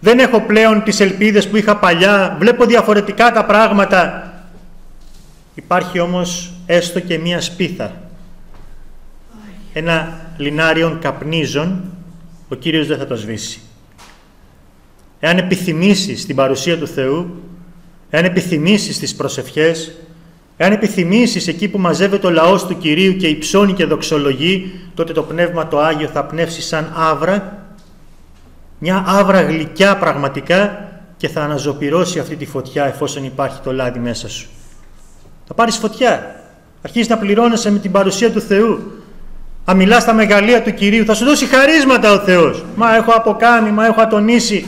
Δεν 0.00 0.18
έχω 0.18 0.40
πλέον 0.40 0.82
τις 0.82 1.00
ελπίδες 1.00 1.48
που 1.48 1.56
είχα 1.56 1.76
παλιά, 1.76 2.36
βλέπω 2.38 2.64
διαφορετικά 2.64 3.32
τα 3.32 3.44
πράγματα. 3.44 4.32
Υπάρχει 5.54 6.00
όμως 6.00 6.52
έστω 6.66 7.00
και 7.00 7.18
μία 7.18 7.40
σπίθα. 7.40 8.07
Ένα 9.72 10.20
λινάριον 10.36 10.98
καπνίζων, 10.98 11.84
ο 12.48 12.54
Κύριος 12.54 12.86
δεν 12.86 12.98
θα 12.98 13.06
το 13.06 13.16
σβήσει. 13.16 13.60
Εάν 15.20 15.38
επιθυμήσεις 15.38 16.26
την 16.26 16.36
παρουσία 16.36 16.78
του 16.78 16.86
Θεού, 16.86 17.42
εάν 18.10 18.24
επιθυμήσεις 18.24 18.98
τις 18.98 19.14
προσευχές, 19.14 19.92
εάν 20.56 20.72
επιθυμήσεις 20.72 21.48
εκεί 21.48 21.68
που 21.68 21.78
μαζεύεται 21.78 22.26
ο 22.26 22.30
λαός 22.30 22.66
του 22.66 22.78
Κυρίου 22.78 23.16
και 23.16 23.26
υψώνει 23.26 23.72
και 23.72 23.84
δοξολογεί, 23.84 24.80
τότε 24.94 25.12
το 25.12 25.22
Πνεύμα 25.22 25.68
το 25.68 25.78
Άγιο 25.78 26.08
θα 26.08 26.24
πνεύσει 26.24 26.62
σαν 26.62 26.92
άβρα, 26.96 27.66
μια 28.78 29.04
άβρα 29.06 29.42
γλυκιά 29.42 29.96
πραγματικά 29.96 30.88
και 31.16 31.28
θα 31.28 31.42
αναζωπυρώσει 31.42 32.18
αυτή 32.18 32.36
τη 32.36 32.46
φωτιά 32.46 32.84
εφόσον 32.84 33.24
υπάρχει 33.24 33.60
το 33.60 33.72
λάδι 33.72 33.98
μέσα 33.98 34.28
σου. 34.28 34.48
Θα 35.46 35.54
πάρεις 35.54 35.76
φωτιά. 35.76 36.40
Αρχίζεις 36.82 37.08
να 37.08 37.18
πληρώνεσαι 37.18 37.70
με 37.70 37.78
την 37.78 37.90
παρουσία 37.90 38.32
του 38.32 38.40
Θεού. 38.40 38.97
Αν 39.70 39.76
μιλάς 39.76 40.02
στα 40.02 40.12
μεγαλεία 40.12 40.62
του 40.62 40.74
Κυρίου 40.74 41.04
θα 41.04 41.14
σου 41.14 41.24
δώσει 41.24 41.46
χαρίσματα 41.46 42.12
ο 42.12 42.18
Θεός. 42.18 42.64
Μα 42.76 42.96
έχω 42.96 43.12
αποκάμει, 43.12 43.70
μα 43.70 43.86
έχω 43.86 44.00
ατονίσει 44.00 44.66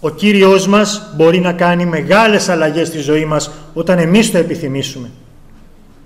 ο 0.00 0.10
Κύριος 0.10 0.66
μας 0.66 1.12
μπορεί 1.16 1.40
να 1.40 1.52
κάνει 1.52 1.86
μεγάλες 1.86 2.48
αλλαγές 2.48 2.88
στη 2.88 2.98
ζωή 2.98 3.24
μας 3.24 3.50
όταν 3.74 3.98
εμείς 3.98 4.30
το 4.30 4.38
επιθυμήσουμε. 4.38 5.10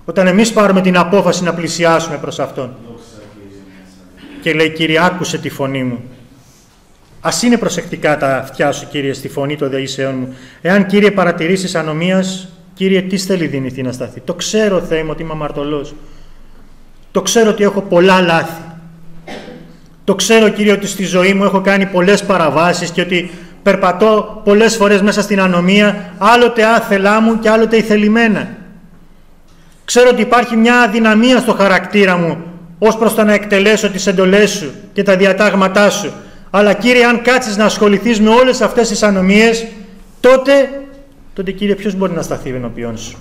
Όταν 0.05 0.27
εμείς 0.27 0.51
πάρουμε 0.51 0.81
την 0.81 0.97
απόφαση 0.97 1.43
να 1.43 1.53
πλησιάσουμε 1.53 2.17
προς 2.17 2.39
Αυτόν. 2.39 2.75
Και 4.41 4.53
λέει 4.53 4.69
Κύριε 4.69 5.05
άκουσε 5.05 5.37
τη 5.37 5.49
φωνή 5.49 5.83
μου. 5.83 5.99
Ας 7.21 7.41
είναι 7.41 7.57
προσεκτικά 7.57 8.17
τα 8.17 8.37
αυτιά 8.37 8.71
σου 8.71 8.87
Κύριε 8.89 9.13
στη 9.13 9.29
φωνή 9.29 9.55
των 9.55 9.69
δεήσεών 9.69 10.15
μου. 10.17 10.35
Εάν 10.61 10.85
Κύριε 10.85 11.11
παρατηρήσεις 11.11 11.75
ανομίας, 11.75 12.47
Κύριε 12.73 13.01
τι 13.01 13.17
θέλει 13.17 13.47
δυνηθεί 13.47 13.81
να 13.81 13.91
σταθεί; 13.91 14.19
Το 14.19 14.33
ξέρω 14.33 14.79
Θεέ 14.79 15.03
μου 15.03 15.09
ότι 15.11 15.21
είμαι 15.21 15.31
αμαρτωλός. 15.31 15.93
Το 17.15 17.21
ξέρω 17.21 17.49
ότι 17.49 17.63
έχω 17.63 17.81
πολλά 17.81 18.21
λάθη. 18.21 18.61
Το 20.03 20.15
ξέρω 20.15 20.49
Κύριε 20.49 20.71
ότι 20.71 20.87
στη 20.87 21.03
ζωή 21.03 21.33
μου 21.33 21.43
έχω 21.43 21.61
κάνει 21.61 21.85
πολλές 21.85 22.23
παραβάσεις 22.23 22.89
και 22.89 23.01
ότι 23.01 23.31
περπατώ 23.63 24.41
πολλές 24.43 24.75
φορές 24.75 25.01
μέσα 25.01 25.21
στην 25.21 25.41
ανομία, 25.41 26.13
άλλοτε 26.17 26.65
άθελά 26.65 27.21
μου 27.21 27.39
και 27.39 27.49
άλλοτε 27.49 27.77
ηθελημένα. 27.77 28.47
Ξέρω 29.85 30.09
ότι 30.09 30.21
υπάρχει 30.21 30.55
μια 30.55 30.81
αδυναμία 30.81 31.39
στο 31.39 31.53
χαρακτήρα 31.53 32.17
μου 32.17 32.37
ως 32.79 32.97
προς 32.97 33.15
το 33.15 33.23
να 33.23 33.33
εκτελέσω 33.33 33.89
τις 33.89 34.07
εντολές 34.07 34.49
σου 34.49 34.71
και 34.93 35.03
τα 35.03 35.15
διατάγματά 35.15 35.89
σου. 35.89 36.11
Αλλά 36.49 36.73
Κύριε, 36.73 37.05
αν 37.05 37.21
κάτσεις 37.21 37.57
να 37.57 37.65
ασχοληθείς 37.65 38.19
με 38.19 38.29
όλες 38.29 38.61
αυτές 38.61 38.87
τις 38.87 39.03
ανομίες, 39.03 39.65
τότε, 40.19 40.83
τότε 41.33 41.51
Κύριε, 41.51 41.75
ποιος 41.75 41.95
μπορεί 41.95 42.13
να 42.13 42.21
σταθεί 42.21 42.49
ενώπιόν 42.49 42.97
σου; 42.97 43.17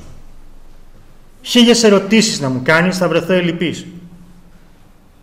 Χίλιες 1.45 1.85
ερωτήσεις 1.85 2.41
να 2.41 2.49
μου 2.49 2.61
κάνεις, 2.65 2.97
θα 2.97 3.09
βρεθώ 3.09 3.33
ελλειπής. 3.33 3.87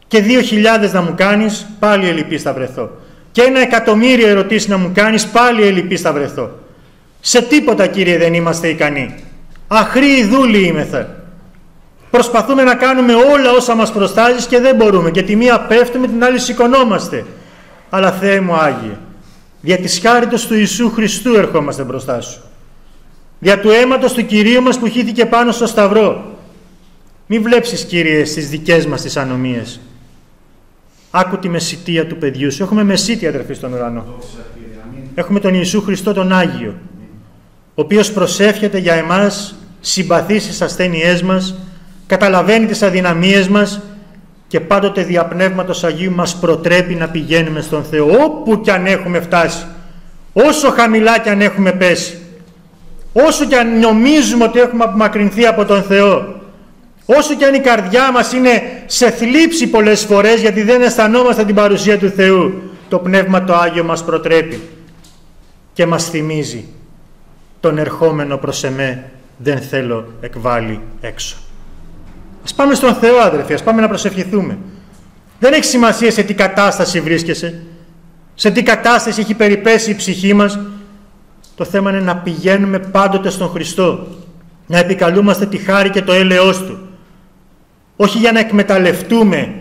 Και 0.07 0.21
δύο 0.21 0.41
χιλιάδες 0.41 0.93
να 0.93 1.01
μου 1.01 1.13
κάνεις, 1.17 1.67
πάλι 1.79 2.07
ελλειπής 2.07 2.41
θα 2.41 2.53
βρεθώ 2.53 2.89
και 3.31 3.41
ένα 3.41 3.59
εκατομμύριο 3.59 4.27
ερωτήσεις 4.27 4.67
να 4.67 4.77
μου 4.77 4.91
κάνεις, 4.93 5.27
πάλι 5.27 5.63
ελλειπής 5.63 6.01
θα 6.01 6.13
βρεθώ. 6.13 6.51
Σε 7.19 7.41
τίποτα 7.41 7.87
Κύριε 7.87 8.17
δεν 8.17 8.33
είμαστε 8.33 8.67
ικανοί. 8.67 9.15
Αχροί 9.67 10.23
δούλοι 10.23 10.65
είμεθα. 10.65 11.15
Προσπαθούμε 12.09 12.63
να 12.63 12.75
κάνουμε 12.75 13.13
όλα 13.13 13.51
όσα 13.51 13.75
μας 13.75 13.91
προστάζεις 13.91 14.45
και 14.45 14.59
δεν 14.59 14.75
μπορούμε. 14.75 15.11
Και 15.11 15.21
τη 15.21 15.35
μία 15.35 15.59
πέφτουμε, 15.59 16.07
την 16.07 16.23
άλλη 16.23 16.39
σηκωνόμαστε. 16.39 17.25
Αλλά 17.89 18.11
Θεέ 18.11 18.39
μου 18.39 18.53
Άγιε, 18.53 18.97
δια 19.61 19.77
της 19.77 19.99
χάριτος 20.03 20.47
του 20.47 20.53
Ιησού 20.53 20.91
Χριστού 20.91 21.35
ερχόμαστε 21.35 21.83
μπροστά 21.83 22.21
Σου. 22.21 22.41
Δια 23.43 23.59
του 23.59 23.69
αίματος 23.69 24.13
του 24.13 24.25
Κυρίου 24.25 24.61
μας 24.61 24.79
που 24.79 24.87
χύθηκε 24.87 25.25
πάνω 25.25 25.51
στο 25.51 25.67
Σταυρό. 25.67 26.37
Μη 27.27 27.39
βλέψεις 27.39 27.85
Κύριε 27.85 28.25
στις 28.25 28.49
δικές 28.49 28.85
μας 28.85 29.01
τις 29.01 29.17
ανομίες. 29.17 29.79
Άκου 31.11 31.37
τη 31.37 31.49
μεσητεία 31.49 32.07
του 32.07 32.17
παιδιού 32.17 32.51
σου. 32.51 32.63
Έχουμε 32.63 32.83
μεσίτια 32.83 33.29
αδερφοί 33.29 33.53
στον 33.53 33.73
ουρανό. 33.73 34.05
Έχουμε 35.15 35.39
τον 35.39 35.53
Ιησού 35.53 35.81
Χριστό 35.81 36.13
τον 36.13 36.31
Άγιο, 36.31 36.75
ο 37.75 37.81
οποίος 37.81 38.11
προσεύχεται 38.11 38.77
για 38.77 38.93
εμάς, 38.93 39.55
συμπαθείς 39.81 40.43
στις 40.43 40.61
ασθένειές 40.61 41.21
μας, 41.21 41.55
καταλαβαίνει 42.07 42.65
τις 42.65 42.81
αδυναμίες 42.81 43.47
μας 43.47 43.81
και 44.47 44.59
πάντοτε 44.59 45.03
δια 45.03 45.25
Πνεύματος 45.25 45.83
Αγίου 45.83 46.11
μας 46.11 46.35
προτρέπει 46.35 46.93
να 46.93 47.09
πηγαίνουμε 47.09 47.61
στον 47.61 47.83
Θεό 47.83 48.23
όπου 48.23 48.61
κι 48.61 48.71
αν 48.71 48.85
έχουμε 48.85 49.19
φτάσει, 49.19 49.65
όσο 50.33 50.69
χαμηλά 50.69 51.19
κι 51.19 51.29
αν 51.29 51.41
έχουμε 51.41 51.71
πέσει, 51.71 52.20
όσο 53.13 53.45
κι 53.45 53.55
αν 53.55 53.79
νομίζουμε 53.79 54.43
ότι 54.43 54.59
έχουμε 54.59 54.83
απομακρυνθεί 54.83 55.45
από 55.45 55.65
τον 55.65 55.83
Θεό, 55.83 56.39
Όσο 57.05 57.35
και 57.35 57.45
αν 57.45 57.53
η 57.53 57.59
καρδιά 57.59 58.11
μας 58.11 58.33
είναι 58.33 58.83
σε 58.85 59.09
θλίψη 59.09 59.67
πολλές 59.67 60.05
φορές 60.05 60.41
γιατί 60.41 60.63
δεν 60.63 60.81
αισθανόμαστε 60.81 61.45
την 61.45 61.55
παρουσία 61.55 61.97
του 61.97 62.09
Θεού, 62.09 62.61
το 62.89 62.99
Πνεύμα 62.99 63.43
το 63.43 63.55
Άγιο 63.55 63.83
μας 63.83 64.03
προτρέπει 64.03 64.61
και 65.73 65.85
μας 65.85 66.09
θυμίζει 66.09 66.65
τον 67.59 67.77
ερχόμενο 67.77 68.37
προς 68.37 68.63
εμέ 68.63 69.11
δεν 69.37 69.61
θέλω 69.61 70.13
εκβάλει 70.21 70.81
έξω. 71.01 71.37
Ας 72.43 72.53
πάμε 72.53 72.73
στον 72.73 72.95
Θεό 72.95 73.17
αδερφοί, 73.17 73.53
ας 73.53 73.63
πάμε 73.63 73.81
να 73.81 73.87
προσευχηθούμε. 73.87 74.57
Δεν 75.39 75.53
έχει 75.53 75.63
σημασία 75.63 76.11
σε 76.11 76.23
τι 76.23 76.33
κατάσταση 76.33 77.01
βρίσκεσαι, 77.01 77.63
σε 78.35 78.51
τι 78.51 78.63
κατάσταση 78.63 79.21
έχει 79.21 79.33
περιπέσει 79.33 79.91
η 79.91 79.95
ψυχή 79.95 80.33
μας. 80.33 80.59
Το 81.55 81.65
θέμα 81.65 81.89
είναι 81.89 81.99
να 81.99 82.15
πηγαίνουμε 82.15 82.79
πάντοτε 82.79 83.29
στον 83.29 83.49
Χριστό, 83.49 84.07
να 84.67 84.77
επικαλούμαστε 84.77 85.45
τη 85.45 85.57
χάρη 85.57 85.89
και 85.89 86.01
το 86.01 86.11
έλεος 86.11 86.57
Του 86.57 86.77
όχι 88.01 88.17
για 88.17 88.31
να 88.31 88.39
εκμεταλλευτούμε 88.39 89.53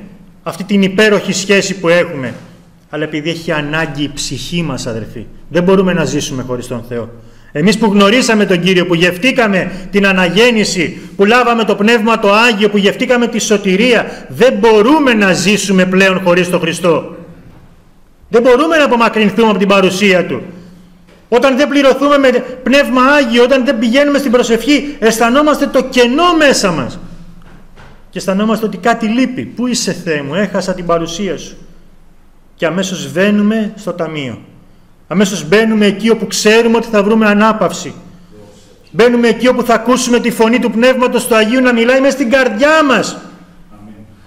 αυτή 0.43 0.65
την 0.65 0.83
υπέροχη 0.83 1.33
σχέση 1.33 1.75
που 1.75 1.89
έχουμε, 1.89 2.35
αλλά 2.91 3.05
επειδή 3.05 3.31
έχει 3.31 3.53
ανάγκη 3.53 4.03
η 4.03 4.11
ψυχή 4.15 4.63
μας 4.63 4.87
αδερφοί. 4.87 5.27
Δεν 5.49 5.63
μπορούμε 5.63 5.93
να 5.93 6.05
ζήσουμε 6.05 6.43
χωρίς 6.43 6.67
τον 6.67 6.85
Θεό. 6.89 7.09
Εμείς 7.53 7.79
που 7.79 7.87
γνωρίσαμε 7.93 8.47
τον 8.47 8.61
Κύριο, 8.61 8.87
που 8.87 8.95
γευτήκαμε 8.95 9.89
την 9.91 10.07
αναγέννηση, 10.07 11.01
που 11.17 11.25
λάβαμε 11.25 11.65
το 11.65 11.75
Πνεύμα 11.75 12.19
το 12.19 12.33
Άγιο, 12.33 12.69
που 12.69 12.77
γευτήκαμε 12.77 13.27
τη 13.27 13.39
σωτηρία, 13.39 14.27
δεν 14.29 14.53
μπορούμε 14.53 15.15
να 15.15 15.33
ζήσουμε 15.33 15.87
πλέον 15.87 16.21
χωρίς 16.25 16.51
τον 16.51 16.61
Χριστό. 16.61 17.17
Δεν 18.29 18.43
μπορούμε 18.43 18.77
να 18.77 18.85
απομακρυνθούμε 18.85 19.49
από 19.49 19.59
την 19.59 19.69
παρουσία 19.69 20.27
Του. 20.27 20.43
Όταν 21.33 21.57
δεν 21.57 21.69
πληρωθούμε 21.69 22.19
με 22.19 22.29
Πνεύμα 22.63 23.03
Άγιο, 23.03 23.43
όταν 23.43 23.65
δεν 23.65 23.79
πηγαίνουμε 23.79 24.19
στην 24.19 24.31
προσευχή, 24.31 24.97
αισθανόμαστε 24.99 25.67
το 25.67 25.83
κενό 25.83 26.37
μέσα 26.39 26.71
μας 26.71 26.99
και 28.11 28.19
αισθανόμαστε 28.19 28.67
ότι 28.67 28.77
κάτι 28.77 29.07
λείπει. 29.07 29.43
Πού 29.43 29.67
είσαι 29.67 29.93
Θεέ 29.93 30.23
μου, 30.23 30.35
έχασα 30.35 30.75
την 30.75 30.87
παρουσία 30.87 31.39
Σου. 31.39 31.57
Και 32.55 32.67
αμέσως 32.67 33.13
βαίνουμε 33.13 33.73
στο 33.77 33.93
ταμείο. 33.93 34.39
Αμέσως 35.09 35.49
μπαίνουμε 35.49 35.87
εκεί 35.87 36.11
όπου 36.11 36.27
ξέρουμε 36.27 36.77
ότι 36.77 36.89
θα 36.91 37.03
βρούμε 37.03 37.27
ανάπαυση. 37.27 37.95
Μπαίνουμε 38.91 39.29
εκεί 39.29 39.49
όπου 39.49 39.63
θα 39.63 39.75
ακούσουμε 39.75 40.21
τη 40.21 40.31
φωνή 40.31 40.59
του 40.59 40.71
Πνεύματος 40.71 41.27
του 41.27 41.35
Αγίου 41.35 41.61
να 41.61 41.73
μιλάει 41.73 42.01
μέσα 42.01 42.13
στην 42.13 42.31
καρδιά 42.31 42.85
μας. 42.85 43.17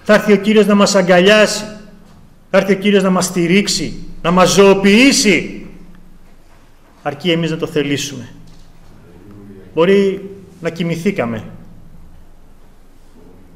Θα 0.03 0.13
έρθει 0.13 0.33
ο 0.33 0.37
Κύριος 0.37 0.65
να 0.65 0.75
μας 0.75 0.95
αγκαλιάσει. 0.95 1.63
Θα 2.49 2.57
έρθει 2.57 2.71
ο 2.73 2.75
Κύριος 2.75 3.03
να 3.03 3.09
μας 3.09 3.25
στηρίξει, 3.25 4.03
να 4.21 4.31
μας 4.31 4.53
ζωοποιήσει. 4.53 5.62
Αρκεί 7.03 7.31
εμείς 7.31 7.51
να 7.51 7.57
το 7.57 7.67
θελήσουμε. 7.67 8.29
Μπορεί 9.73 10.29
να 10.61 10.69
κοιμηθήκαμε, 10.69 11.43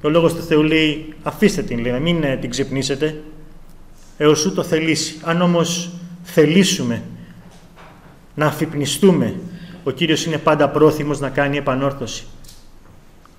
ο 0.01 0.09
Λόγος 0.09 0.33
του 0.33 0.41
Θεού 0.41 0.63
λέει 0.63 1.13
αφήστε 1.23 1.61
την 1.61 1.79
λέει, 1.79 1.99
μην 1.99 2.23
ε, 2.23 2.37
την 2.37 2.49
ξυπνήσετε 2.49 3.21
έως 4.17 4.39
σου 4.39 4.53
το 4.53 4.63
θελήσει. 4.63 5.15
Αν 5.23 5.41
όμως 5.41 5.89
θελήσουμε 6.23 7.03
να 8.35 8.45
αφυπνιστούμε, 8.45 9.39
ο 9.83 9.91
Κύριος 9.91 10.25
είναι 10.25 10.37
πάντα 10.37 10.69
πρόθυμος 10.69 11.19
να 11.19 11.29
κάνει 11.29 11.57
επανόρθωση. 11.57 12.25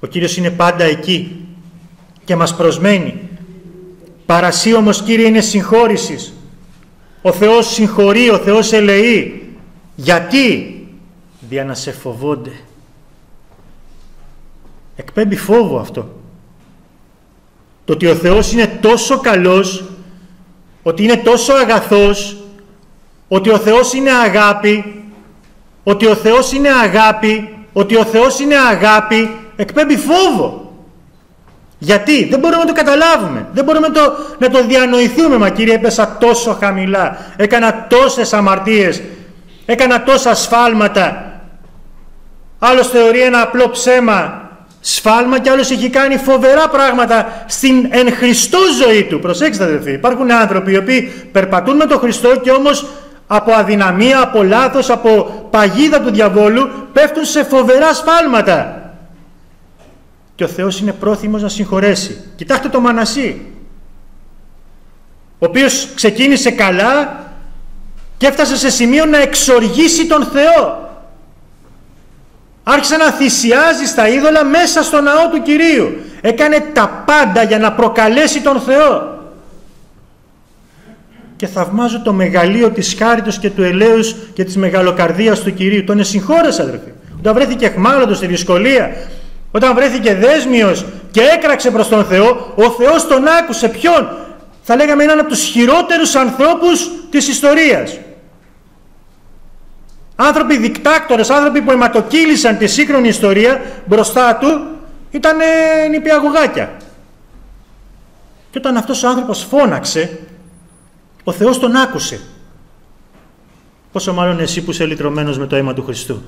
Ο 0.00 0.06
Κύριος 0.06 0.36
είναι 0.36 0.50
πάντα 0.50 0.84
εκεί 0.84 1.36
και 2.24 2.36
μας 2.36 2.56
προσμένει. 2.56 3.20
Παρασύ 4.26 4.74
όμως 4.74 5.02
Κύριε 5.02 5.26
είναι 5.26 5.40
συγχώρησης. 5.40 6.32
Ο 7.22 7.32
Θεός 7.32 7.66
συγχωρεί, 7.72 8.30
ο 8.30 8.38
Θεός 8.38 8.72
ελεεί. 8.72 9.37
Γιατί; 10.00 10.72
Δια 11.48 11.64
να 11.64 11.74
σε 11.74 11.92
φοβόνται. 11.92 12.52
Εκπέμπει 14.96 15.36
φόβο 15.36 15.78
αυτό. 15.78 16.08
Το 17.84 17.92
ότι 17.92 18.06
ο 18.06 18.14
Θεός 18.14 18.52
είναι 18.52 18.78
τόσο 18.80 19.18
καλός, 19.18 19.84
ότι 20.82 21.02
είναι 21.02 21.16
τόσο 21.16 21.52
αγαθός, 21.52 22.36
ότι 23.28 23.50
ο 23.50 23.58
Θεός 23.58 23.92
είναι 23.92 24.10
αγάπη, 24.10 25.04
ότι 25.84 26.06
ο 26.06 26.14
Θεός 26.14 26.52
είναι 26.52 26.68
αγάπη, 26.68 27.56
ότι 27.72 27.96
ο 27.96 28.04
Θεός 28.04 28.38
είναι 28.38 28.56
αγάπη, 28.56 29.36
εκπέμπει 29.56 29.96
φόβο. 29.96 30.72
Γιατί, 31.78 32.24
δεν 32.24 32.38
μπορούμε 32.38 32.62
να 32.62 32.68
το 32.68 32.74
καταλάβουμε, 32.74 33.48
δεν 33.52 33.64
μπορούμε 33.64 33.88
να 33.88 33.94
το, 33.94 34.16
να 34.38 34.50
το 34.50 34.66
διανοηθούμε, 34.66 35.38
μα 35.38 35.50
Κύριε 35.50 35.74
έπεσα 35.74 36.16
τόσο 36.20 36.56
χαμηλά, 36.60 37.34
έκανα 37.36 37.86
τόσες 37.88 38.32
αμαρτίες, 38.32 39.02
έκανα 39.70 40.02
τόσα 40.02 40.34
σφάλματα. 40.34 41.32
Άλλος 42.58 42.88
θεωρεί 42.88 43.20
ένα 43.20 43.42
απλό 43.42 43.70
ψέμα 43.70 44.48
σφάλμα 44.80 45.38
και 45.38 45.50
άλλος 45.50 45.70
έχει 45.70 45.90
κάνει 45.90 46.16
φοβερά 46.16 46.68
πράγματα 46.68 47.44
στην 47.46 47.86
εν 47.90 48.12
Χριστώ 48.12 48.58
ζωή 48.84 49.04
του. 49.04 49.18
Προσέξτε 49.18 49.64
αδελφοί, 49.64 49.92
υπάρχουν 49.92 50.32
άνθρωποι 50.32 50.72
οι 50.72 50.76
οποίοι 50.76 51.02
περπατούν 51.32 51.76
με 51.76 51.86
τον 51.86 51.98
Χριστό 51.98 52.36
και 52.36 52.50
όμως 52.50 52.86
από 53.26 53.52
αδυναμία, 53.52 54.20
από 54.20 54.42
λάθος, 54.42 54.90
από 54.90 55.24
παγίδα 55.50 56.00
του 56.00 56.10
διαβόλου 56.10 56.70
πέφτουν 56.92 57.24
σε 57.24 57.44
φοβερά 57.44 57.94
σφάλματα. 57.94 58.92
Και 60.34 60.44
ο 60.44 60.48
Θεός 60.48 60.80
είναι 60.80 60.92
πρόθυμος 60.92 61.42
να 61.42 61.48
συγχωρέσει. 61.48 62.24
Κοιτάξτε 62.36 62.68
το 62.68 62.80
Μανασί, 62.80 63.46
ο 65.38 65.46
οποίος 65.46 65.88
ξεκίνησε 65.94 66.50
καλά 66.50 67.26
και 68.18 68.26
έφτασε 68.26 68.56
σε 68.56 68.70
σημείο 68.70 69.04
να 69.04 69.18
εξοργήσει 69.18 70.06
τον 70.06 70.24
Θεό. 70.32 70.86
Άρχισε 72.62 72.96
να 72.96 73.10
θυσιάζει 73.10 73.84
στα 73.86 74.08
είδωλα 74.08 74.44
μέσα 74.44 74.82
στο 74.82 75.00
ναό 75.00 75.28
του 75.28 75.42
Κυρίου. 75.42 75.96
Έκανε 76.20 76.60
τα 76.72 77.02
πάντα 77.06 77.42
για 77.42 77.58
να 77.58 77.72
προκαλέσει 77.72 78.40
τον 78.40 78.60
Θεό 78.60 79.16
και 81.36 81.46
θαυμάζω 81.46 82.00
το 82.02 82.12
μεγαλείο 82.12 82.70
της 82.70 82.96
χάριτος 82.98 83.38
και 83.38 83.50
του 83.50 83.62
ελέους 83.62 84.16
και 84.34 84.44
της 84.44 84.56
μεγαλοκαρδίας 84.56 85.40
του 85.40 85.54
Κυρίου. 85.54 85.84
Τον 85.84 85.98
εσυγχώρεσα 85.98 86.62
αδερφοί. 86.62 86.92
Όταν 87.18 87.34
βρέθηκε 87.34 87.66
εχμάλωτος 87.66 88.16
στη 88.16 88.26
δυσκολία, 88.26 88.96
όταν 89.50 89.74
βρέθηκε 89.74 90.14
δέσμιος 90.14 90.84
και 91.10 91.20
έκραξε 91.20 91.70
προς 91.70 91.88
τον 91.88 92.04
Θεό, 92.04 92.54
ο 92.56 92.70
Θεός 92.70 93.06
τον 93.06 93.26
άκουσε. 93.28 93.68
Ποιον; 93.68 94.08
Θα 94.62 94.76
λέγαμε 94.76 95.02
έναν 95.02 95.18
από 95.18 95.28
τους 95.28 95.42
χειρότερους 95.42 96.14
ανθρώπους 96.14 96.90
της 97.10 97.28
ιστορίας. 97.28 97.98
Άνθρωποι 100.20 100.56
δικτάκτορες, 100.56 101.30
άνθρωποι 101.30 101.62
που 101.62 101.70
αιματοκύλησαν 101.70 102.58
τη 102.58 102.66
σύγχρονη 102.66 103.08
ιστορία 103.08 103.62
μπροστά 103.86 104.36
του 104.36 104.66
ήταν 105.10 105.36
νηπιαγωγάκια. 105.90 106.76
Και 108.50 108.58
όταν 108.58 108.76
αυτός 108.76 109.02
ο 109.02 109.08
άνθρωπος 109.08 109.42
φώναξε 109.42 110.18
ο 111.24 111.32
Θεός 111.32 111.58
τον 111.58 111.76
άκουσε. 111.76 112.20
Πόσο 113.92 114.12
μάλλον 114.12 114.40
εσύ 114.40 114.64
που 114.64 114.70
είσαι 114.70 114.86
λυτρωμένος 114.86 115.38
με 115.38 115.46
το 115.46 115.56
αίμα 115.56 115.74
του 115.74 115.84
Χριστού. 115.84 116.22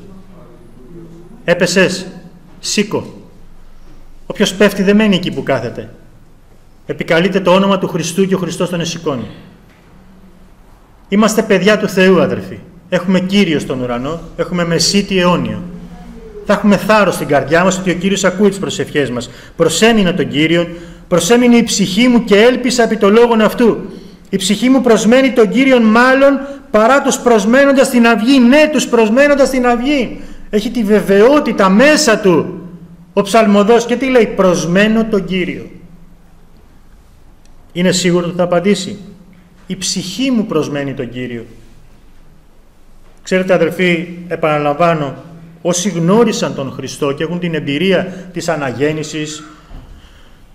Έπεσες, 1.45 2.07
σήκω. 2.61 3.15
Όποιος 4.27 4.55
πέφτει 4.55 4.83
δεν 4.83 4.97
μένει 4.97 5.17
εκεί 5.17 5.31
που 5.31 5.43
κάθεται. 5.43 5.95
Επικαλείται 6.87 7.41
το 7.41 7.55
όνομα 7.55 7.79
του 7.79 7.89
Χριστού 7.89 8.27
και 8.27 8.35
ο 8.35 8.39
Χριστός 8.39 8.69
τον 8.69 8.81
εσηκώνει. 8.81 9.31
Είμαστε 11.09 11.43
παιδιά 11.43 11.79
του 11.79 11.89
Θεού 11.89 12.21
αδερφοί. 12.21 12.59
Έχουμε 12.93 13.21
Κύριο 13.21 13.59
στον 13.59 13.81
ουρανό, 13.81 14.21
έχουμε 14.37 14.65
μεσίτη 14.65 15.19
αιώνιο. 15.19 15.63
Θα 16.47 16.53
έχουμε 16.53 16.77
θάρρος 16.77 17.15
στην 17.15 17.27
καρδιά 17.27 17.65
μας 17.65 17.79
ότι 17.79 17.91
ο 17.91 17.95
Κύριος 17.95 18.25
ακούει 18.25 18.49
τις 18.49 18.59
προσευχές 18.59 19.11
μας. 19.11 19.31
Προσέμεινα 19.57 20.15
τον 20.15 20.29
Κύριο, 20.29 20.69
προσέμεινε 21.09 21.57
η 21.57 21.63
ψυχή 21.63 22.09
μου 22.09 22.25
και 22.25 22.43
έλπισα 22.43 22.83
επί 22.83 22.97
το 22.97 23.11
λόγον 23.11 23.41
αυτού. 23.41 23.79
Η 24.31 24.37
ψυχή 24.37 24.69
μου 24.69 24.81
προσμένει 24.81 25.33
τον 25.33 25.49
Κύριον 25.49 25.83
μάλλον 25.83 26.41
παρά 26.71 27.03
τους 27.03 27.19
προσμένοντας 27.19 27.91
την 27.91 28.07
αυγή. 28.07 28.39
Ναι, 28.39 28.71
τους 28.73 28.87
προσμένοντας 28.87 29.51
την 29.51 29.67
αυγή. 29.67 30.21
Έχει 30.51 30.71
τη 30.71 30.83
βεβαιότητα 30.83 31.69
μέσα 31.69 32.19
του 32.19 32.61
ο 33.13 33.23
ψαλμοδός 33.23 33.87
και 33.87 33.97
τι 33.97 34.07
λέει 34.07 34.27
προσμένω 34.27 35.05
τον 35.05 35.25
Κύριο. 35.25 35.71
Είναι 37.73 37.93
σίγουρο 37.93 38.27
ότι 38.27 38.37
θα 38.37 38.43
απαντήσει. 38.43 38.99
Η 39.67 39.77
ψυχή 39.77 40.31
μου 40.31 40.47
προσμένει 40.47 40.95
τον 40.95 41.11
Κύριο. 41.11 41.45
Ξέρετε 43.31 43.55
αδερφοί, 43.55 44.09
επαναλαμβάνω, 44.29 45.15
όσοι 45.63 45.89
γνώρισαν 45.89 46.55
τον 46.55 46.73
Χριστό 46.73 47.13
και 47.13 47.23
έχουν 47.23 47.39
την 47.39 47.55
εμπειρία 47.55 48.29
της 48.33 48.49
αναγέννησης, 48.49 49.43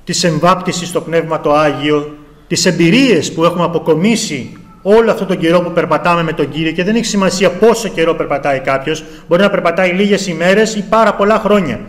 της 0.03 0.23
εμβάπτισης 0.23 0.87
στο 0.87 1.01
Πνεύμα 1.01 1.41
το 1.41 1.53
Άγιο, 1.53 2.17
τις 2.47 2.65
εμπειρίες 2.65 3.33
που 3.33 3.43
έχουμε 3.43 3.63
αποκομίσει 3.63 4.57
όλο 4.81 5.11
αυτό 5.11 5.25
τον 5.25 5.37
καιρό 5.37 5.61
που 5.61 5.71
περπατάμε 5.71 6.23
με 6.23 6.33
τον 6.33 6.49
Κύριο 6.49 6.71
και 6.71 6.83
δεν 6.83 6.95
έχει 6.95 7.05
σημασία 7.05 7.51
πόσο 7.51 7.87
καιρό 7.87 8.15
περπατάει 8.15 8.59
κάποιος, 8.59 9.03
μπορεί 9.27 9.41
να 9.41 9.49
περπατάει 9.49 9.91
λίγες 9.91 10.27
ημέρες 10.27 10.75
ή 10.75 10.83
πάρα 10.89 11.13
πολλά 11.13 11.39
χρόνια. 11.39 11.79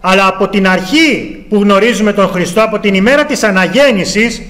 Αλλά 0.00 0.26
από 0.26 0.48
την 0.48 0.68
αρχή 0.68 1.44
που 1.48 1.56
γνωρίζουμε 1.56 2.12
τον 2.12 2.28
Χριστό, 2.28 2.62
από 2.62 2.78
την 2.78 2.94
ημέρα 2.94 3.24
της 3.24 3.42
αναγέννησης, 3.42 4.42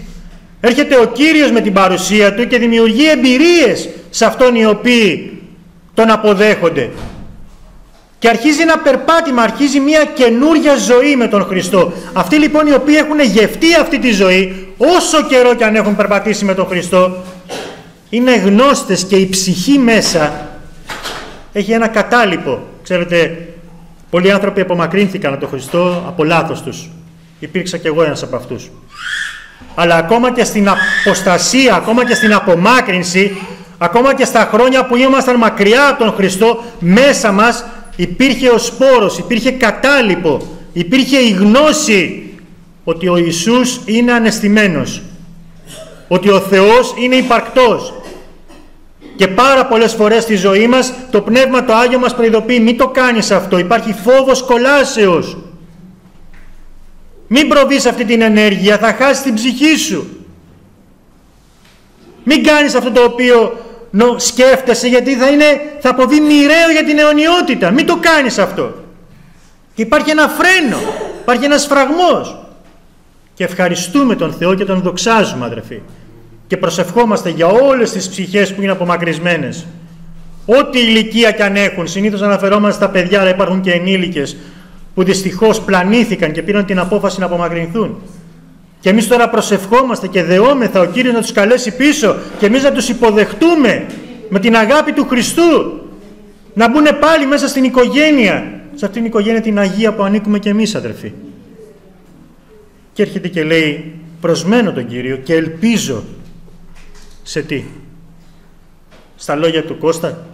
έρχεται 0.61 0.99
ο 0.99 1.05
Κύριος 1.05 1.51
με 1.51 1.61
την 1.61 1.73
παρουσία 1.73 2.35
Του 2.35 2.47
και 2.47 2.59
δημιουργεί 2.59 3.11
εμπειρίες 3.11 3.89
σε 4.11 4.25
αυτόν 4.25 4.55
οι 4.55 4.67
οποίοι 4.67 5.41
τον 5.95 6.11
αποδέχονται 6.11 6.91
και 8.19 8.29
αρχίζει 8.29 8.61
ένα 8.61 8.79
περπάτημα, 8.79 9.43
αρχίζει 9.43 9.81
μια 9.81 10.05
καινούρια 10.05 10.77
ζωή 10.77 11.17
με 11.17 11.29
τον 11.29 11.45
Χριστό. 11.45 11.93
Αυτοί 12.13 12.37
λοιπόν 12.37 12.67
οι 12.67 12.73
οποίοι 12.73 12.95
έχουν 12.99 13.21
γευτεί 13.21 13.75
αυτή 13.81 13.99
τη 13.99 14.13
ζωή, 14.13 14.69
όσο 14.77 15.23
καιρό 15.23 15.55
και 15.55 15.65
αν 15.65 15.75
έχουν 15.75 15.97
περπατήσει 15.97 16.45
με 16.45 16.55
τον 16.55 16.67
Χριστό, 16.67 17.17
είναι 18.11 18.37
γνώστες 18.37 19.05
και 19.05 19.17
η 19.17 19.29
ψυχή 19.29 19.79
μέσα 19.79 20.49
έχει 21.53 21.73
ένα 21.73 21.89
κατάλοιπο. 21.89 22.63
Ξέρετε, 22.83 23.49
πολλοί 24.11 24.33
άνθρωποι 24.33 24.61
απομακρύνθηκαν 24.61 25.33
από 25.33 25.41
τον 25.41 25.49
Χριστό 25.51 26.05
από 26.07 26.25
λάθος 26.25 26.63
τους. 26.63 26.91
Υπήρξα 27.39 27.77
και 27.77 27.89
εγώ 27.89 28.03
ένας 28.03 28.23
από 28.23 28.37
αυτούς. 28.37 28.71
Αλλά 29.75 29.95
ακόμα 29.97 30.33
και 30.33 30.45
στην 30.45 30.69
αποστασία, 30.69 31.75
ακόμα 31.75 32.07
και 32.07 32.15
στην 32.15 32.35
απομάκρυνση, 32.35 33.37
ακόμα 33.79 34.15
και 34.15 34.25
στα 34.25 34.49
χρόνια 34.53 34.87
που 34.87 34.97
ήμασταν 34.97 35.37
μακριά 35.37 35.89
από 35.89 36.05
τον 36.05 36.13
Χριστό, 36.13 36.63
μέσα 36.79 37.33
μας 37.33 37.65
υπήρχε 37.97 38.49
ο 38.49 38.59
σπόρος, 38.59 39.19
υπήρχε 39.19 39.51
κατάλοιπο, 39.51 40.41
υπήρχε 40.73 41.17
η 41.17 41.31
γνώση 41.31 42.31
ότι 42.85 43.09
ο 43.09 43.17
Ιησούς 43.17 43.81
είναι 43.85 44.13
ανεστημένος, 44.13 45.03
ότι 46.09 46.31
ο 46.31 46.41
Θεός 46.41 46.95
είναι 46.99 47.15
υπαρκτός. 47.15 47.95
Και 49.17 49.29
πάρα 49.29 49.67
πολλές 49.67 49.93
φορές 49.93 50.23
στη 50.23 50.37
ζωή 50.37 50.67
μας 50.67 50.93
το 51.11 51.21
Πνεύμα 51.21 51.65
το 51.65 51.75
Άγιο 51.75 51.99
μας 51.99 52.15
προειδοποιεί 52.15 52.61
μην 52.63 52.77
το 52.77 52.89
κάνεις 52.89 53.31
αυτό, 53.31 53.59
υπάρχει 53.59 53.95
φόβος 54.05 54.43
κολάσεως. 54.43 55.37
Μην 57.29 57.49
προβείς 57.49 57.87
αυτή 57.87 58.05
την 58.05 58.23
ενέργεια, 58.23 58.79
θα 58.79 58.93
χάσεις 58.93 59.23
την 59.23 59.35
ψυχή 59.35 59.77
σου. 59.77 60.27
Μην 62.25 62.45
κάνεις 62.45 62.75
αυτό 62.75 62.91
το 62.91 63.03
οποίο 63.03 63.65
νο, 63.91 64.19
σκέφτεσαι 64.19 64.89
γιατί 64.89 65.15
θα, 65.15 65.29
είναι, 65.29 65.45
θα 65.81 65.91
αποβεί 65.91 66.21
μοιραίο 66.21 66.71
για 66.73 66.85
την 66.85 66.99
αιωνιότητα. 66.99 67.71
Μην 67.71 67.87
το 67.87 67.97
κάνεις 67.97 68.39
αυτό. 68.39 68.75
Και 69.75 69.83
υπάρχει 69.83 70.11
ένα 70.11 70.29
φρένο, 70.29 70.79
υπάρχει 71.21 71.45
ένας 71.45 71.67
φραγμός. 71.67 72.39
Και 73.35 73.45
ευχαριστούμε 73.45 74.17
τον 74.17 74.33
Θεό 74.33 74.55
και 74.55 74.65
τον 74.65 74.81
δοξάζουμε 74.81 75.45
αδερφοί. 75.45 75.81
Και 76.47 76.57
προσευχόμαστε 76.57 77.31
για 77.31 77.47
όλες 77.47 77.91
τις 77.91 78.09
ψυχές 78.09 78.55
που 78.55 78.63
είναι 78.63 78.73
απομακρυσμένες. 78.73 79.67
Ό,τι 80.47 80.79
ηλικία 80.79 81.31
κι 81.31 81.43
αν 81.43 81.57
έχουν, 81.57 81.87
συνήθως 81.87 82.23
αναφερόμαστε 82.23 82.85
στα 82.85 82.91
παιδιά, 82.91 83.21
αλλά 83.21 83.31
υπάρχουν 83.31 83.61
και 83.61 83.71
ενήλικες 83.73 84.37
που 84.97 85.05
δυστυχώς 85.05 85.61
πλανήθηκαν 85.61 86.33
και 86.33 86.43
πήραν 86.43 86.65
την 86.65 86.79
απόφαση 86.79 87.21
να 87.21 87.27
απομακρυνθούν. 87.27 87.97
Και 88.81 88.89
εμείς 88.89 89.09
τώρα 89.09 89.29
προσευχόμαστε 89.29 90.07
και 90.07 90.23
δεόμεθα 90.23 90.81
ο 90.81 90.87
Κύριος 90.87 91.15
να 91.15 91.21
τους 91.21 91.33
καλέσει 91.33 91.77
πίσω 91.77 92.17
και 92.39 92.47
εμείς 92.47 92.63
να 92.63 92.73
τους 92.73 92.89
υποδεχτούμε 92.89 93.87
με 94.29 94.39
την 94.39 94.57
αγάπη 94.57 94.93
του 94.93 95.05
Χριστού. 95.05 95.81
Να 96.55 96.71
μπουν 96.71 96.85
πάλι 97.01 97.27
μέσα 97.27 97.49
στην 97.49 97.65
οικογένεια. 97.65 98.61
Σε 98.75 98.85
αυτήν 98.87 99.03
την 99.03 99.05
οικογένεια 99.05 99.41
την 99.41 99.59
Αγία 99.59 99.95
που 99.95 100.03
ανήκουμε 100.03 100.39
και 100.39 100.49
εμείς 100.49 100.75
αδερφοί. 100.75 101.13
Και 102.93 103.03
έρχεται 103.03 103.29
και 103.29 103.45
λέει 103.45 103.95
προσμένω 104.21 104.73
τον 104.73 104.87
Κύριο 104.87 105.17
και 105.17 105.35
ελπίζω 105.35 106.03
σε 107.23 107.43
τι. 107.43 107.65
Στα 109.17 109.35
λόγια 109.35 109.65
του 109.65 109.79
Κώστα, 109.79 110.27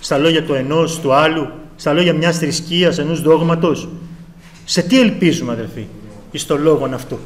στα 0.00 0.18
λόγια 0.18 0.44
του 0.44 0.54
ενός, 0.54 1.00
του 1.00 1.12
άλλου, 1.12 1.48
στα 1.80 1.92
λόγια 1.92 2.12
μιας 2.12 2.38
θρησκείας, 2.38 2.98
ενός 2.98 3.22
δόγματος. 3.22 3.88
Σε 4.64 4.82
τι 4.82 5.00
ελπίζουμε 5.00 5.52
αδερφοί 5.52 5.86
εις 6.30 6.46
το 6.46 6.56
λόγο 6.56 6.90
αυτού; 6.94 7.18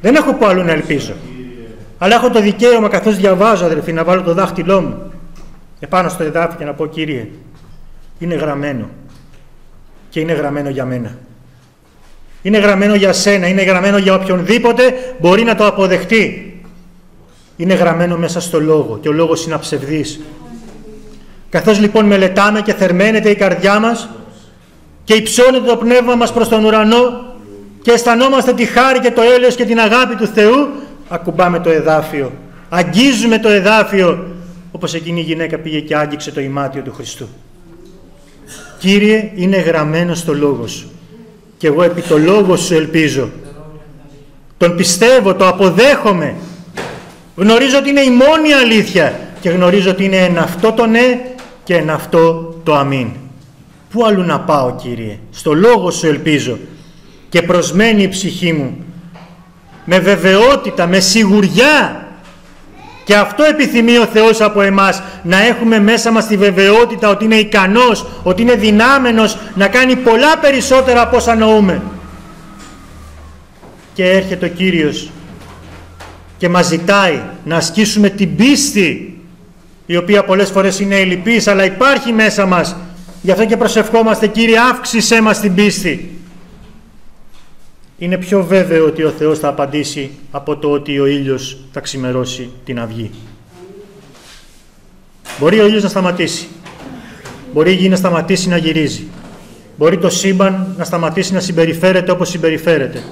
Δεν 0.00 0.14
έχω 0.14 0.34
που 0.34 0.44
αλλού 0.44 0.62
να 0.62 0.72
ελπίζω. 0.72 1.12
Αλλά 1.98 2.14
έχω 2.14 2.30
το 2.30 2.40
δικαίωμα 2.40 2.88
καθώς 2.88 3.16
διαβάζω 3.16 3.64
αδερφοί 3.64 3.92
να 3.92 4.04
βάλω 4.04 4.22
το 4.22 4.34
δάχτυλό 4.34 4.80
μου 4.80 5.12
επάνω 5.80 6.08
στο 6.08 6.22
εδάφιο 6.22 6.58
και 6.58 6.64
να 6.64 6.74
πω 6.74 6.86
Κύριε 6.86 7.28
είναι 8.18 8.34
γραμμένο 8.34 8.88
και 10.10 10.20
είναι 10.20 10.32
γραμμένο 10.32 10.68
για 10.68 10.84
μένα. 10.84 11.18
Είναι 12.42 12.58
γραμμένο 12.58 12.94
για 12.94 13.12
σένα, 13.12 13.46
είναι 13.46 13.62
γραμμένο 13.62 13.98
για 13.98 14.14
οποιονδήποτε 14.14 15.14
μπορεί 15.20 15.42
να 15.42 15.54
το 15.54 15.66
αποδεχτεί. 15.66 16.54
Είναι 17.56 17.74
γραμμένο 17.74 18.16
μέσα 18.16 18.40
στο 18.40 18.60
λόγο 18.60 18.98
και 19.02 19.08
ο 19.08 19.12
λόγος 19.12 19.44
είναι 19.44 19.54
αψευδής. 19.54 20.20
Καθώς 21.50 21.80
λοιπόν 21.80 22.04
μελετάμε 22.04 22.60
και 22.62 22.74
θερμαίνεται 22.74 23.30
η 23.30 23.34
καρδιά 23.34 23.78
μας 23.78 24.08
και 25.04 25.14
υψώνεται 25.14 25.66
το 25.66 25.76
πνεύμα 25.76 26.14
μας 26.14 26.32
προς 26.32 26.48
τον 26.48 26.64
ουρανό 26.64 27.24
και 27.82 27.90
αισθανόμαστε 27.90 28.52
τη 28.52 28.64
χάρη 28.64 28.98
και 29.00 29.10
το 29.10 29.22
έλεος 29.36 29.54
και 29.54 29.64
την 29.64 29.80
αγάπη 29.80 30.14
του 30.14 30.26
Θεού, 30.26 30.68
ακουμπάμε 31.08 31.60
το 31.60 31.70
εδάφιο. 31.70 32.32
Αγγίζουμε 32.68 33.38
το 33.38 33.48
εδάφιο 33.48 34.26
όπως 34.72 34.94
εκείνη 34.94 35.20
η 35.20 35.22
γυναίκα 35.22 35.58
πήγε 35.58 35.80
και 35.80 35.96
άγγιξε 35.96 36.30
το 36.30 36.40
ημάτιο 36.40 36.82
του 36.82 36.92
Χριστού. 36.92 37.28
Κύριε, 38.78 39.30
είναι 39.34 39.56
γραμμένος 39.56 40.18
στο 40.18 40.34
Λόγος 40.34 40.70
Σου. 40.72 40.90
Και 41.58 41.66
εγώ 41.66 41.82
επί 41.82 42.00
το 42.00 42.18
Λόγος 42.18 42.60
Σου 42.60 42.74
ελπίζω. 42.74 43.30
Τον 44.56 44.76
πιστεύω, 44.76 45.34
το 45.34 45.48
αποδέχομαι. 45.48 46.34
Γνωρίζω 47.36 47.78
ότι 47.78 47.88
είναι 47.88 48.00
η 48.00 48.10
μόνη 48.10 48.52
αλήθεια 48.52 49.20
και 49.40 49.50
γνωρίζω 49.50 49.90
ότι 49.90 50.04
είναι 50.04 50.16
εν 50.16 50.38
αυτό 50.38 50.72
το 50.72 50.86
ναι 50.86 51.20
και 51.70 51.76
εν 51.76 51.90
αυτό 51.90 52.54
το 52.62 52.74
αμήν. 52.74 53.08
Πού 53.90 54.04
αλλού 54.04 54.22
να 54.22 54.40
πάω 54.40 54.74
Κύριε, 54.74 55.18
στο 55.30 55.52
Λόγο 55.52 55.90
Σου 55.90 56.06
ελπίζω 56.06 56.58
και 57.28 57.42
προσμένει 57.42 58.02
η 58.02 58.08
ψυχή 58.08 58.52
μου 58.52 58.84
με 59.84 59.98
βεβαιότητα, 59.98 60.86
με 60.86 61.00
σιγουριά 61.00 62.08
και 63.04 63.16
αυτό 63.16 63.44
επιθυμεί 63.44 63.98
ο 63.98 64.06
Θεός 64.06 64.40
από 64.40 64.60
εμάς, 64.60 65.02
να 65.22 65.46
έχουμε 65.46 65.80
μέσα 65.80 66.10
μας 66.10 66.26
τη 66.26 66.36
βεβαιότητα 66.36 67.08
ότι 67.08 67.24
είναι 67.24 67.34
ικανός, 67.34 68.06
ότι 68.22 68.42
είναι 68.42 68.54
δυνάμενος 68.54 69.38
να 69.54 69.68
κάνει 69.68 69.96
πολλά 69.96 70.38
περισσότερα 70.38 71.02
από 71.02 71.16
όσα 71.16 71.34
νοούμε. 71.34 71.82
Και 73.94 74.10
έρχεται 74.10 74.46
ο 74.46 74.48
Κύριος 74.48 75.10
και 76.38 76.48
μας 76.48 76.66
ζητάει 76.66 77.20
να 77.44 77.56
ασκήσουμε 77.56 78.08
την 78.08 78.36
πίστη, 78.36 79.19
η 79.90 79.96
οποία 79.96 80.24
πολλές 80.24 80.50
φορές 80.50 80.80
είναι 80.80 80.96
ελλειπής, 80.96 81.46
αλλά 81.46 81.64
υπάρχει 81.64 82.12
μέσα 82.12 82.46
μας. 82.46 82.76
Γι' 83.22 83.30
αυτό 83.30 83.44
και 83.44 83.56
προσευχόμαστε, 83.56 84.26
Κύριε, 84.26 84.58
αύξησέ 84.58 85.20
μας 85.20 85.40
την 85.40 85.54
πίστη 85.54 86.20
είναι 87.98 88.18
πιο 88.18 88.44
βέβαιο 88.44 88.86
ότι 88.86 89.02
ο 89.02 89.10
Θεός 89.10 89.38
θα 89.38 89.48
απαντήσει 89.48 90.10
από 90.30 90.56
το 90.56 90.70
ότι 90.70 91.00
ο 91.00 91.06
ήλιος 91.06 91.58
θα 91.72 91.80
ξημερώσει 91.80 92.50
την 92.64 92.80
αυγή. 92.80 93.10
Μπορεί 95.38 95.60
ο 95.60 95.66
ήλιος 95.66 95.82
να 95.82 95.88
σταματήσει. 95.88 96.48
Μπορεί 97.52 97.70
η 97.70 97.74
γη 97.74 97.88
να 97.88 97.96
σταματήσει 97.96 98.48
να 98.48 98.56
γυρίζει. 98.56 99.06
Μπορεί 99.76 99.98
το 99.98 100.10
σύμπαν 100.10 100.74
να 100.76 100.84
σταματήσει 100.84 101.32
να 101.32 101.40
συμπεριφέρεται 101.40 102.10
όπως 102.10 102.28
συμπεριφέρεται. 102.28 103.02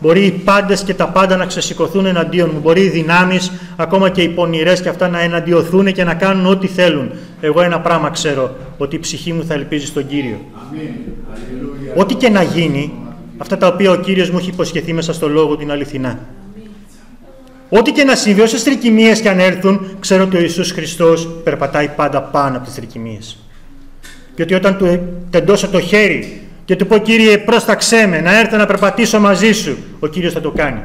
Μπορεί 0.00 0.24
οι 0.24 0.30
πάντες 0.30 0.82
και 0.82 0.94
τα 0.94 1.08
πάντα 1.08 1.36
να 1.36 1.46
ξεσηκωθούν 1.46 2.06
εναντίον 2.06 2.50
μου. 2.52 2.60
Μπορεί 2.60 2.80
οι 2.80 2.88
δυνάμεις, 2.88 3.52
ακόμα 3.76 4.10
και 4.10 4.22
οι 4.22 4.28
πονηρές 4.28 4.80
και 4.80 4.88
αυτά 4.88 5.08
να 5.08 5.20
εναντιωθούν 5.20 5.92
και 5.92 6.04
να 6.04 6.14
κάνουν 6.14 6.46
ό,τι 6.46 6.66
θέλουν. 6.66 7.10
Εγώ 7.40 7.60
ένα 7.60 7.80
πράγμα 7.80 8.10
ξέρω, 8.10 8.56
ότι 8.78 8.96
η 8.96 8.98
ψυχή 8.98 9.32
μου 9.32 9.44
θα 9.44 9.54
ελπίζει 9.54 9.86
στον 9.86 10.06
Κύριο. 10.06 10.40
Ό,τι 11.96 12.14
και 12.14 12.28
να 12.28 12.42
γίνει, 12.42 12.92
αυτά 13.38 13.56
τα 13.56 13.66
οποία 13.66 13.90
ο 13.90 13.96
Κύριος 13.96 14.30
μου 14.30 14.38
έχει 14.38 14.48
υποσχεθεί 14.48 14.92
μέσα 14.92 15.12
στο 15.12 15.28
λόγο 15.28 15.56
του 15.56 15.62
είναι 15.62 15.72
αληθινά. 15.72 16.18
Ό,τι 17.68 17.92
και 17.92 18.04
να 18.04 18.14
συμβεί, 18.14 18.40
όσες 18.40 18.62
τρικυμίες 18.62 19.20
και 19.20 19.28
αν 19.28 19.38
έρθουν, 19.38 19.86
ξέρω 20.00 20.22
ότι 20.22 20.36
ο 20.36 20.40
Ιησούς 20.40 20.70
Χριστός 20.70 21.28
περπατάει 21.44 21.88
πάντα 21.88 22.22
πάνω 22.22 22.56
από 22.56 22.66
τις 22.66 22.74
τρικυμίες. 22.74 23.38
Και 24.34 24.42
ότι 24.42 24.54
όταν 24.54 24.76
του 24.76 25.00
τεντώσω 25.30 25.68
το 25.68 25.80
χέρι 25.80 26.43
και 26.64 26.76
του 26.76 26.86
πω 26.86 26.98
Κύριε 26.98 27.38
πρόσταξέ 27.38 28.06
με 28.06 28.20
να 28.20 28.38
έρθω 28.38 28.56
να 28.56 28.66
περπατήσω 28.66 29.20
μαζί 29.20 29.52
σου, 29.52 29.78
ο 30.00 30.06
Κύριος 30.06 30.32
θα 30.32 30.40
το 30.40 30.50
κάνει. 30.50 30.80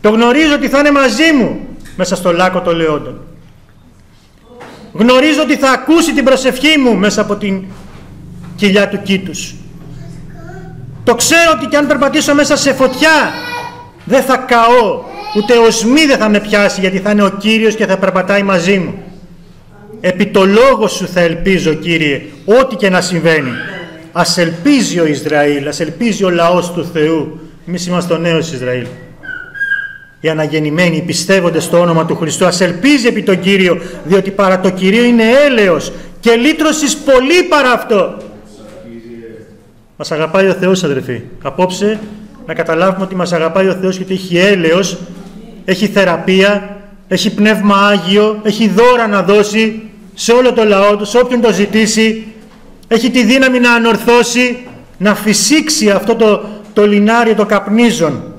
Το 0.00 0.10
γνωρίζω 0.10 0.54
ότι 0.54 0.68
θα 0.68 0.78
είναι 0.78 0.90
μαζί 0.90 1.32
μου 1.38 1.60
μέσα 1.96 2.16
στο 2.16 2.32
λάκκο 2.32 2.60
των 2.60 2.76
λεόντων. 2.76 3.20
Γνωρίζω 4.92 5.42
ότι 5.42 5.56
θα 5.56 5.70
ακούσει 5.70 6.14
την 6.14 6.24
προσευχή 6.24 6.78
μου 6.78 6.96
μέσα 6.96 7.20
από 7.20 7.36
την 7.36 7.64
κοιλιά 8.56 8.88
του 8.88 9.02
κήτους. 9.02 9.54
Το 11.04 11.14
ξέρω 11.14 11.50
ότι 11.54 11.66
και 11.66 11.76
αν 11.76 11.86
περπατήσω 11.86 12.34
μέσα 12.34 12.56
σε 12.56 12.72
φωτιά 12.72 13.32
δεν 14.04 14.22
θα 14.22 14.36
καώ, 14.36 15.02
ούτε 15.36 15.58
οσμή 15.58 16.06
δεν 16.06 16.18
θα 16.18 16.28
με 16.28 16.40
πιάσει 16.40 16.80
γιατί 16.80 16.98
θα 16.98 17.10
είναι 17.10 17.22
ο 17.22 17.30
Κύριος 17.30 17.74
και 17.74 17.86
θα 17.86 17.98
περπατάει 17.98 18.42
μαζί 18.42 18.78
μου. 18.78 19.02
Επί 20.00 20.26
το 20.26 20.44
λόγο 20.44 20.88
σου 20.88 21.08
θα 21.08 21.20
ελπίζω 21.20 21.74
Κύριε, 21.74 22.22
ό,τι 22.44 22.76
και 22.76 22.90
να 22.90 23.00
συμβαίνει. 23.00 23.50
Ας 24.12 24.38
ελπίζει 24.38 25.00
ο 25.00 25.06
Ισραήλ, 25.06 25.68
ας 25.68 25.80
ελπίζει 25.80 26.24
ο 26.24 26.30
λαός 26.30 26.72
του 26.72 26.84
Θεού. 26.92 27.40
Εμείς 27.68 27.86
είμαστε 27.86 28.14
ο 28.14 28.18
νέος 28.18 28.52
Ισραήλ. 28.52 28.86
Οι 30.20 30.28
αναγεννημένοι, 30.28 30.96
οι 30.96 31.02
πιστεύοντες 31.02 31.64
στο 31.64 31.80
όνομα 31.80 32.06
του 32.06 32.16
Χριστού, 32.16 32.46
ας 32.46 32.60
ελπίζει 32.60 33.06
επί 33.06 33.22
τον 33.22 33.40
Κύριο, 33.40 33.80
διότι 34.04 34.30
παρά 34.30 34.60
το 34.60 34.70
Κυρίο 34.70 35.04
είναι 35.04 35.24
έλεος 35.46 35.92
και 36.20 36.34
λύτρωσης 36.34 36.96
πολύ 36.96 37.42
παρά 37.48 37.72
αυτό. 37.72 38.16
Μας 39.96 40.12
αγαπάει 40.12 40.48
ο 40.48 40.52
Θεός, 40.52 40.84
αδερφοί. 40.84 41.20
Απόψε 41.42 41.98
να 42.46 42.54
καταλάβουμε 42.54 43.04
ότι 43.04 43.14
μας 43.14 43.32
αγαπάει 43.32 43.66
ο 43.66 43.76
Θεός 43.80 43.96
γιατί 43.96 44.12
έχει 44.12 44.38
έλεος, 44.38 44.98
έχει 45.64 45.86
θεραπεία, 45.86 46.80
έχει 47.08 47.34
πνεύμα 47.34 47.76
Άγιο, 47.76 48.40
έχει 48.42 48.68
δώρα 48.68 49.06
να 49.06 49.22
δώσει 49.22 49.82
σε 50.14 50.32
όλο 50.32 50.52
το 50.52 50.64
λαό 50.64 50.96
του, 50.96 51.04
σε 51.04 51.18
όποιον 51.18 51.40
το 51.40 51.52
ζητήσει, 51.52 52.26
έχει 52.92 53.10
τη 53.10 53.24
δύναμη 53.24 53.58
να 53.58 53.72
ανορθώσει, 53.72 54.66
να 54.98 55.14
φυσήξει 55.14 55.90
αυτό 55.90 56.14
το, 56.16 56.44
το 56.72 56.86
λινάριο 56.86 57.34
το 57.34 57.46
καπνίζον 57.46 58.34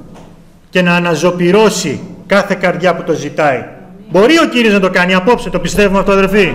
και 0.70 0.82
να 0.82 0.96
αναζωπυρώσει 0.96 2.00
κάθε 2.26 2.56
καρδιά 2.56 2.96
που 2.96 3.04
το 3.04 3.14
ζητάει. 3.14 3.66
Μπορεί 4.10 4.40
ο 4.40 4.48
Κύριος 4.48 4.74
να 4.74 4.80
το 4.80 4.90
κάνει 4.90 5.14
απόψε, 5.14 5.50
το 5.50 5.60
πιστεύουμε 5.60 6.00
αυτό 6.00 6.12
αδερφοί; 6.12 6.52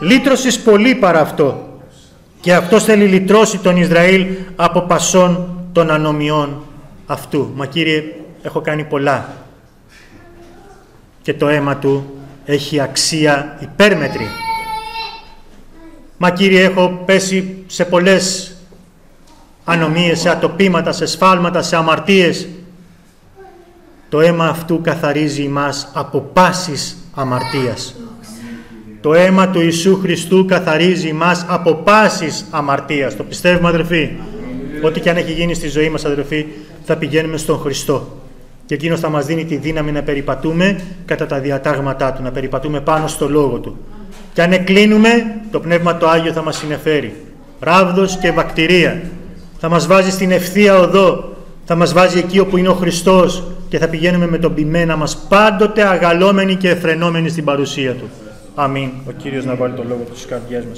Λύτρωσης 0.00 0.60
πολύ 0.60 0.94
παρά 0.94 1.20
αυτό. 1.20 1.68
Και 2.40 2.54
αυτός 2.54 2.84
θέλει 2.84 3.04
λυτρώσει 3.04 3.58
τον 3.58 3.76
Ισραήλ 3.76 4.26
από 4.56 4.80
πασών 4.80 5.48
των 5.72 5.90
ανομιών 5.90 6.62
αυτού. 7.06 7.52
Μα 7.54 7.66
Κύριε, 7.66 8.02
έχω 8.42 8.60
κάνει 8.60 8.84
πολλά. 8.84 9.28
Και 11.22 11.34
το 11.34 11.48
αίμα 11.48 11.76
του 11.76 12.18
έχει 12.44 12.80
αξία 12.80 13.56
υπέρμετρη. 13.60 14.26
Μα 16.20 16.30
Κύριε, 16.30 16.64
έχω 16.64 17.02
πέσει 17.04 17.64
σε 17.66 17.84
πολλές 17.84 18.56
ανομίες, 19.64 20.20
σε 20.20 20.30
ατοπήματα, 20.30 20.92
σε 20.92 21.06
σφάλματα, 21.06 21.62
σε 21.62 21.76
αμαρτίες. 21.76 22.48
Το 24.08 24.20
αίμα 24.20 24.46
αυτού 24.48 24.80
καθαρίζει 24.80 25.48
μας 25.48 25.90
από 25.94 26.20
πάσης 26.32 26.96
αμαρτίας. 27.14 27.94
Το 29.00 29.14
αίμα 29.14 29.48
του 29.48 29.60
Ιησού 29.60 29.98
Χριστού 30.00 30.44
καθαρίζει 30.44 31.12
μας 31.12 31.44
από 31.48 31.74
πάσης 31.74 32.44
αμαρτίας. 32.50 33.16
Το 33.16 33.22
πιστεύουμε 33.22 33.68
αδερφοί. 33.68 34.10
Ό,τι 34.82 35.00
και 35.00 35.10
αν 35.10 35.16
έχει 35.16 35.32
γίνει 35.32 35.54
στη 35.54 35.68
ζωή 35.68 35.88
μας 35.88 36.04
αδερφοί 36.04 36.46
θα 36.84 36.96
πηγαίνουμε 36.96 37.36
στον 37.36 37.58
Χριστό. 37.58 38.16
Και 38.66 38.74
εκείνος 38.74 39.00
θα 39.00 39.08
μας 39.08 39.26
δίνει 39.26 39.44
τη 39.44 39.56
δύναμη 39.56 39.92
να 39.92 40.02
περιπατούμε 40.02 40.80
κατά 41.04 41.26
τα 41.26 41.38
διατάγματά 41.38 42.12
Του, 42.12 42.22
να 42.22 42.30
περιπατούμε 42.30 42.80
πάνω 42.80 43.06
στο 43.06 43.28
Λόγο 43.28 43.58
Του. 43.58 43.78
Και 44.38 44.44
αν 44.44 44.52
εκλίνουμε, 44.52 45.40
το 45.50 45.60
Πνεύμα 45.60 45.96
το 45.96 46.08
Άγιο 46.08 46.32
θα 46.32 46.42
μας 46.42 46.56
συνεφέρει. 46.56 47.14
Ράβδος 47.60 48.18
και 48.18 48.30
βακτηρία. 48.30 49.02
Θα 49.58 49.68
μας 49.68 49.86
βάζει 49.86 50.10
στην 50.10 50.30
ευθεία 50.30 50.78
οδό. 50.78 51.36
Θα 51.64 51.74
μας 51.74 51.92
βάζει 51.92 52.18
εκεί 52.18 52.38
όπου 52.38 52.56
είναι 52.56 52.68
ο 52.68 52.74
Χριστός 52.74 53.44
και 53.68 53.78
θα 53.78 53.88
πηγαίνουμε 53.88 54.26
με 54.26 54.38
τον 54.38 54.54
πειμένα 54.54 54.96
μας 54.96 55.26
πάντοτε 55.28 55.88
αγαλόμενοι 55.88 56.54
και 56.54 56.68
εφρενόμενοι 56.68 57.28
στην 57.28 57.44
παρουσία 57.44 57.94
Του. 57.94 58.08
Αμήν. 58.54 58.90
Ο 59.08 59.10
Κύριος 59.10 59.44
να 59.44 59.54
βάλει 59.54 59.74
το 59.74 59.84
λόγο 59.88 60.00
του 60.08 60.16
στις 60.16 60.26
καρδιές 60.26 60.64
μας. 60.64 60.76